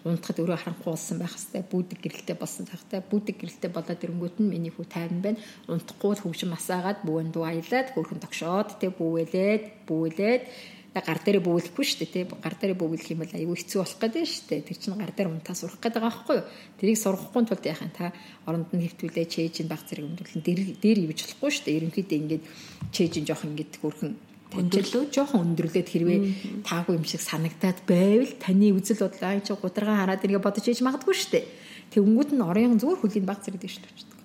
Унтахад 0.05 0.41
өөрөө 0.41 0.59
харанхуй 0.61 0.93
болсон 0.93 1.21
байх 1.21 1.37
хэвээр 1.37 1.69
бүүдэг 1.73 1.99
гэрэлтэй 2.01 2.37
болсон 2.37 2.65
цагтай 2.65 3.01
бүүдэг 3.05 3.37
гэрэлтэй 3.37 3.71
болоод 3.73 4.01
ирэнгүүт 4.01 4.37
нь 4.41 4.49
миний 4.49 4.73
хүү 4.73 4.89
тайван 4.89 5.21
байна. 5.21 5.41
Унтахгүй 5.69 6.21
хөвшин 6.21 6.53
масаагаад 6.53 7.05
бүүн 7.05 7.33
дуу 7.33 7.45
аялаад 7.45 7.93
хөөрхөн 7.93 8.25
тогшоод 8.25 8.81
тэ 8.81 8.93
бүүвэлээд 8.97 9.65
бүүвэлээд. 9.89 10.43
Гар 10.91 11.21
дээрээ 11.23 11.45
бөөлөхгүй 11.45 11.85
шүү 11.87 11.99
дээ 12.03 12.13
тий 12.13 12.25
гар 12.27 12.57
дээрээ 12.59 12.81
бөөлөх 12.81 13.13
юм 13.13 13.21
бол 13.23 13.37
аюу 13.37 13.55
хэцүү 13.55 13.79
болох 13.79 13.99
гэдэг 14.01 14.25
шүү 14.27 14.47
дээ. 14.51 14.67
Тэр 14.67 14.79
чинь 14.81 14.99
гар 14.99 15.13
дээр 15.15 15.29
унтаа 15.31 15.55
сурах 15.55 15.79
гэдэг 15.79 16.01
байгаа 16.03 16.11
байхгүй 16.11 16.37
юу? 16.41 16.49
Тэрийг 16.81 16.99
сурахгүй 16.99 17.43
тулд 17.47 17.65
яхаа 17.69 17.91
та 17.95 18.07
оронд 18.49 18.69
нь 18.75 18.85
хэвтүүлээ 18.89 19.27
чэйж 19.31 19.71
баг 19.71 19.87
зэрэг 19.87 20.09
өмдөрлөн 20.11 20.43
дээр 20.43 20.61
дээр 20.83 20.99
ивж 21.07 21.19
болохгүй 21.31 21.51
шүү 21.55 21.65
дээ. 21.69 21.79
Ерөнхийдөө 21.79 22.19
ингээд 22.19 22.45
чэйж 22.91 23.13
жоох 23.23 23.47
ингээд 23.47 23.73
хөрхөн 23.79 24.13
танилцлоо 24.51 25.07
жоохон 25.15 25.55
өндөрлөөд 25.55 25.89
хэрвээ 25.91 26.21
таагүй 26.67 26.99
юм 26.99 27.07
шиг 27.07 27.23
санагдаад 27.23 27.87
байвал 27.87 28.33
таны 28.43 28.75
үзэл 28.75 29.07
бодлоо 29.07 29.39
чи 29.39 29.55
гударга 29.55 29.95
хараад 30.03 30.25
иргээ 30.27 30.43
бодож 30.43 30.67
ээж 30.67 30.83
магадгүй 30.83 31.15
шүү 31.15 31.31
дээ. 31.39 31.47
Тэнгүүд 31.95 32.31
нь 32.35 32.43
орон 32.43 32.79
зүгээр 32.83 33.01
хөлийн 33.03 33.27
баг 33.27 33.43
зэрэг 33.47 33.63
дэвш 33.63 33.79
тавьчихдаг. 33.79 34.19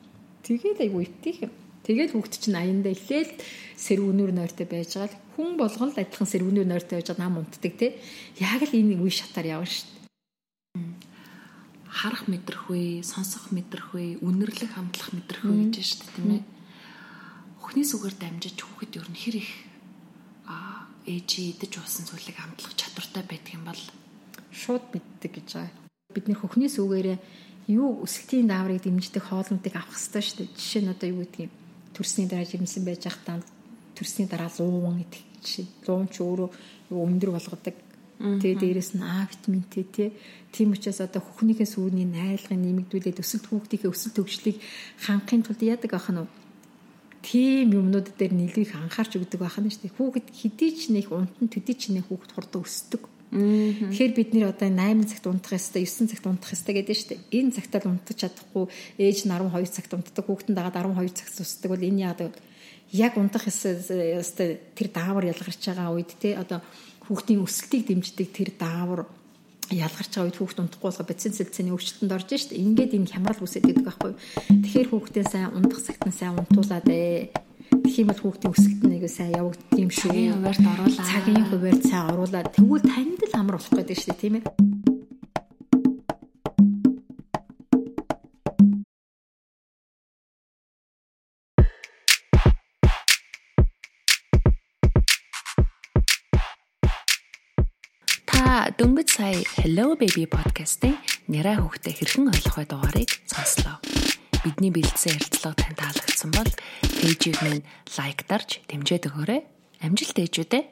Тэгээд 0.46 0.82
айгу 0.82 1.02
итгийх 1.06 1.40
юм. 1.46 1.54
Тэгээд 1.86 2.18
хүүхд 2.18 2.34
чинь 2.42 2.58
аяндаа 2.58 2.94
эхлээл 2.98 3.34
сэрүүнүр 3.78 4.32
нойртой 4.34 4.66
байж 4.66 4.98
байгаа 4.98 5.14
л 5.14 5.22
хүн 5.38 5.50
болгон 5.62 5.90
л 5.94 6.02
адилхан 6.02 6.30
сэрүүнүр 6.30 6.66
нойртой 6.66 6.98
байж 6.98 7.08
байгаа 7.14 7.26
нам 7.30 7.46
унтдаг 7.46 7.74
те. 7.78 8.02
Яг 8.42 8.62
л 8.66 8.74
энэ 8.74 8.98
үе 8.98 9.14
шатаар 9.14 9.62
явна 9.62 9.70
шүү 9.70 9.86
дээ. 9.86 10.06
Харах 11.86 12.26
мэдрэх 12.26 12.66
үе, 12.74 13.06
сонсох 13.06 13.54
мэдрэх 13.54 13.94
үе, 13.94 14.18
үнэрлэх 14.18 14.74
хамтлах 14.74 15.14
мэдрэх 15.14 15.46
үе 15.46 15.70
гэж 15.70 15.86
шүү 15.86 16.00
дээ 16.02 16.14
тийм 16.18 16.30
ээ. 16.34 16.44
Өхний 17.62 17.86
сүгээр 17.86 18.16
дамжиж 18.18 18.58
хүүхэд 18.62 18.98
ер 18.98 19.08
нь 19.10 19.22
хэр 19.22 19.36
их 19.42 19.50
а 21.06 21.12
ээжи 21.12 21.54
идэж 21.54 21.78
уусан 21.78 22.06
зүйлийг 22.10 22.38
амтлах 22.42 22.74
чадвартай 22.74 23.24
байдаг 23.30 23.54
юм 23.54 23.64
бол 23.70 23.82
шууд 24.50 24.84
мэддэг 24.90 25.32
гэж 25.38 25.50
байгаа. 25.54 25.74
Бид 26.14 26.26
нэр 26.26 26.40
хөхний 26.42 26.72
сүгээрээ 26.74 27.18
юу 27.70 28.02
өсөлтийн 28.06 28.50
дааврыг 28.50 28.82
дэмждэг 28.82 29.24
хоолнуудыг 29.26 29.74
авах 29.78 29.94
хэрэгтэй 29.94 30.24
шүү 30.26 30.38
дээ. 30.42 30.56
Жишээ 30.58 30.82
нь 30.82 30.94
одоо 30.94 31.08
юу 31.14 31.20
гэдгийг 31.22 31.52
төрсний 31.94 32.28
дараа 32.30 32.48
жирэмсэн 32.50 32.84
байж 32.86 33.04
хатаа 33.06 33.38
төрсний 33.94 34.28
дараа 34.28 34.50
луун 34.58 35.06
идэх 35.06 35.22
жишээ. 35.46 35.66
Луун 35.86 36.10
ч 36.10 36.22
өөрөө 36.26 36.50
өндөр 36.90 37.32
болгодог. 37.38 37.76
Тэгээ 38.16 38.60
дээрэс 38.64 38.96
нь 38.96 39.04
А 39.04 39.28
витаминтэй 39.28 39.86
тий. 39.86 40.10
Тийм 40.56 40.72
учраас 40.72 41.04
одоо 41.04 41.20
хөхнийхээ 41.20 41.68
сүүрний 41.68 42.08
найрлагын 42.08 42.64
нэмэгдүүлээд 42.64 43.20
өсөлт 43.20 43.52
хүүхдийнхээ 43.52 43.92
өсөлт 43.92 44.16
хөгжлийг 44.16 44.58
хангахын 45.04 45.44
тулд 45.44 45.62
яадаг 45.62 45.92
ах 46.00 46.10
нь 46.16 46.24
тийм 47.26 47.74
юмнууд 47.74 48.14
дээр 48.14 48.34
их 48.38 48.78
анхаарч 48.78 49.18
өгдөг 49.18 49.42
байх 49.42 49.58
нь 49.58 49.74
шүү 49.74 49.90
дээ. 49.90 49.98
Хүүхэд 49.98 50.28
хэдий 50.30 50.72
ч 50.78 50.94
нэг 50.94 51.10
унтан 51.10 51.50
төдий 51.50 51.74
ч 51.74 51.90
нэг 51.90 52.06
хүүхэд 52.06 52.32
хурдан 52.38 52.62
өсдөг. 52.62 53.02
Тэгэхээр 53.34 54.14
бид 54.14 54.30
нэр 54.38 54.54
одоо 54.54 54.70
8 54.70 55.10
цагт 55.10 55.26
унтах 55.26 55.58
ёстой, 55.58 55.90
9 55.90 56.14
цагт 56.14 56.26
унтах 56.30 56.54
ёстой 56.54 56.74
гэдэг 56.78 56.96
шүү 56.96 57.10
дээ. 57.10 57.26
Энэ 57.34 57.56
цагтаа 57.58 57.82
унтаж 57.90 58.18
чадахгүй 58.22 58.70
ээж 59.02 59.26
нь 59.26 59.34
12 59.34 59.74
цагт 59.74 59.92
унтдаг, 59.98 60.24
хүүхэд 60.24 60.50
нь 60.54 60.58
дагаад 60.58 60.78
12 60.78 61.18
цагт 61.18 61.36
усдаг 61.42 61.70
бол 61.74 61.82
энэ 61.82 62.06
яадаг 62.06 62.32
яг 62.94 63.18
унтах 63.18 63.48
ёстой 63.50 64.50
тэр 64.78 64.88
даавар 64.94 65.34
ялгарч 65.34 65.62
байгаа 65.66 65.92
үед 65.92 66.12
те 66.22 66.38
одоо 66.38 66.62
хүүхдийн 67.08 67.42
өсөлтийг 67.42 67.90
дэмждэг 67.90 68.30
тэр 68.32 68.50
даавар 68.54 69.10
ялгарч 69.74 70.12
байгаа 70.14 70.28
үед 70.30 70.38
хүүхд 70.38 70.60
унтахгүй 70.62 70.90
болго 70.92 71.06
бацин 71.10 71.34
сэлцэний 71.34 71.74
өвчлөлтөнд 71.74 72.16
орж 72.16 72.30
шít. 72.30 72.54
Ингээд 72.54 72.96
энэ 72.98 73.10
хямрал 73.10 73.42
үсээд 73.42 73.66
байдаг 73.66 73.86
байхгүй. 73.90 74.14
Тэгэхээр 74.62 74.90
хүүхдээ 74.94 75.26
сайн 75.26 75.50
унтах 75.58 75.82
цагт 75.82 76.04
нь 76.06 76.14
сайн 76.14 76.38
унтуулаад 76.38 76.86
ээ. 76.86 77.34
Тэгэх 77.82 78.02
юм 78.02 78.10
бол 78.14 78.22
хүүхдийн 78.22 78.54
өсөлт 78.54 78.82
нь 78.86 78.94
аягүй 78.94 79.12
сайн 79.12 79.32
явагддаг 79.34 79.80
юм 79.82 79.90
шүү. 79.90 80.12
Цагийн 80.14 80.34
хуваарьд 80.38 80.66
оруулаад. 80.70 81.10
Цагийн 81.10 81.46
хуваарьд 81.50 81.84
сайн 81.86 82.06
оруулаад 82.14 82.48
тэгвэл 82.54 82.86
танд 82.86 83.22
л 83.26 83.38
амар 83.40 83.56
болох 83.58 83.74
гэдэг 83.74 83.98
дээ 84.06 84.22
тийм 84.22 84.36
ээ. 84.38 84.75
Сая 99.16 99.48
Hello 99.64 99.96
Baby 99.96 100.28
podcast-ийн 100.28 101.00
нэраа 101.32 101.64
хөхтэй 101.64 101.96
хэрхэн 101.96 102.36
ойлгох 102.36 102.60
вэ 102.60 102.66
дугаарыг 102.68 103.12
сонслоо. 103.32 103.80
Бидний 104.44 104.76
бэлдсэн 104.76 105.16
ярилцлага 105.16 105.56
тань 105.56 105.80
таалагдсан 105.80 106.32
бол 106.36 106.52
пэйжийг 107.00 107.40
минь 107.40 107.64
лайк 107.96 108.28
дарж 108.28 108.60
дэмжиж 108.68 109.08
өгөөрэй. 109.08 109.48
Амжилт 109.88 110.20
ээжүүдээ. 110.20 110.64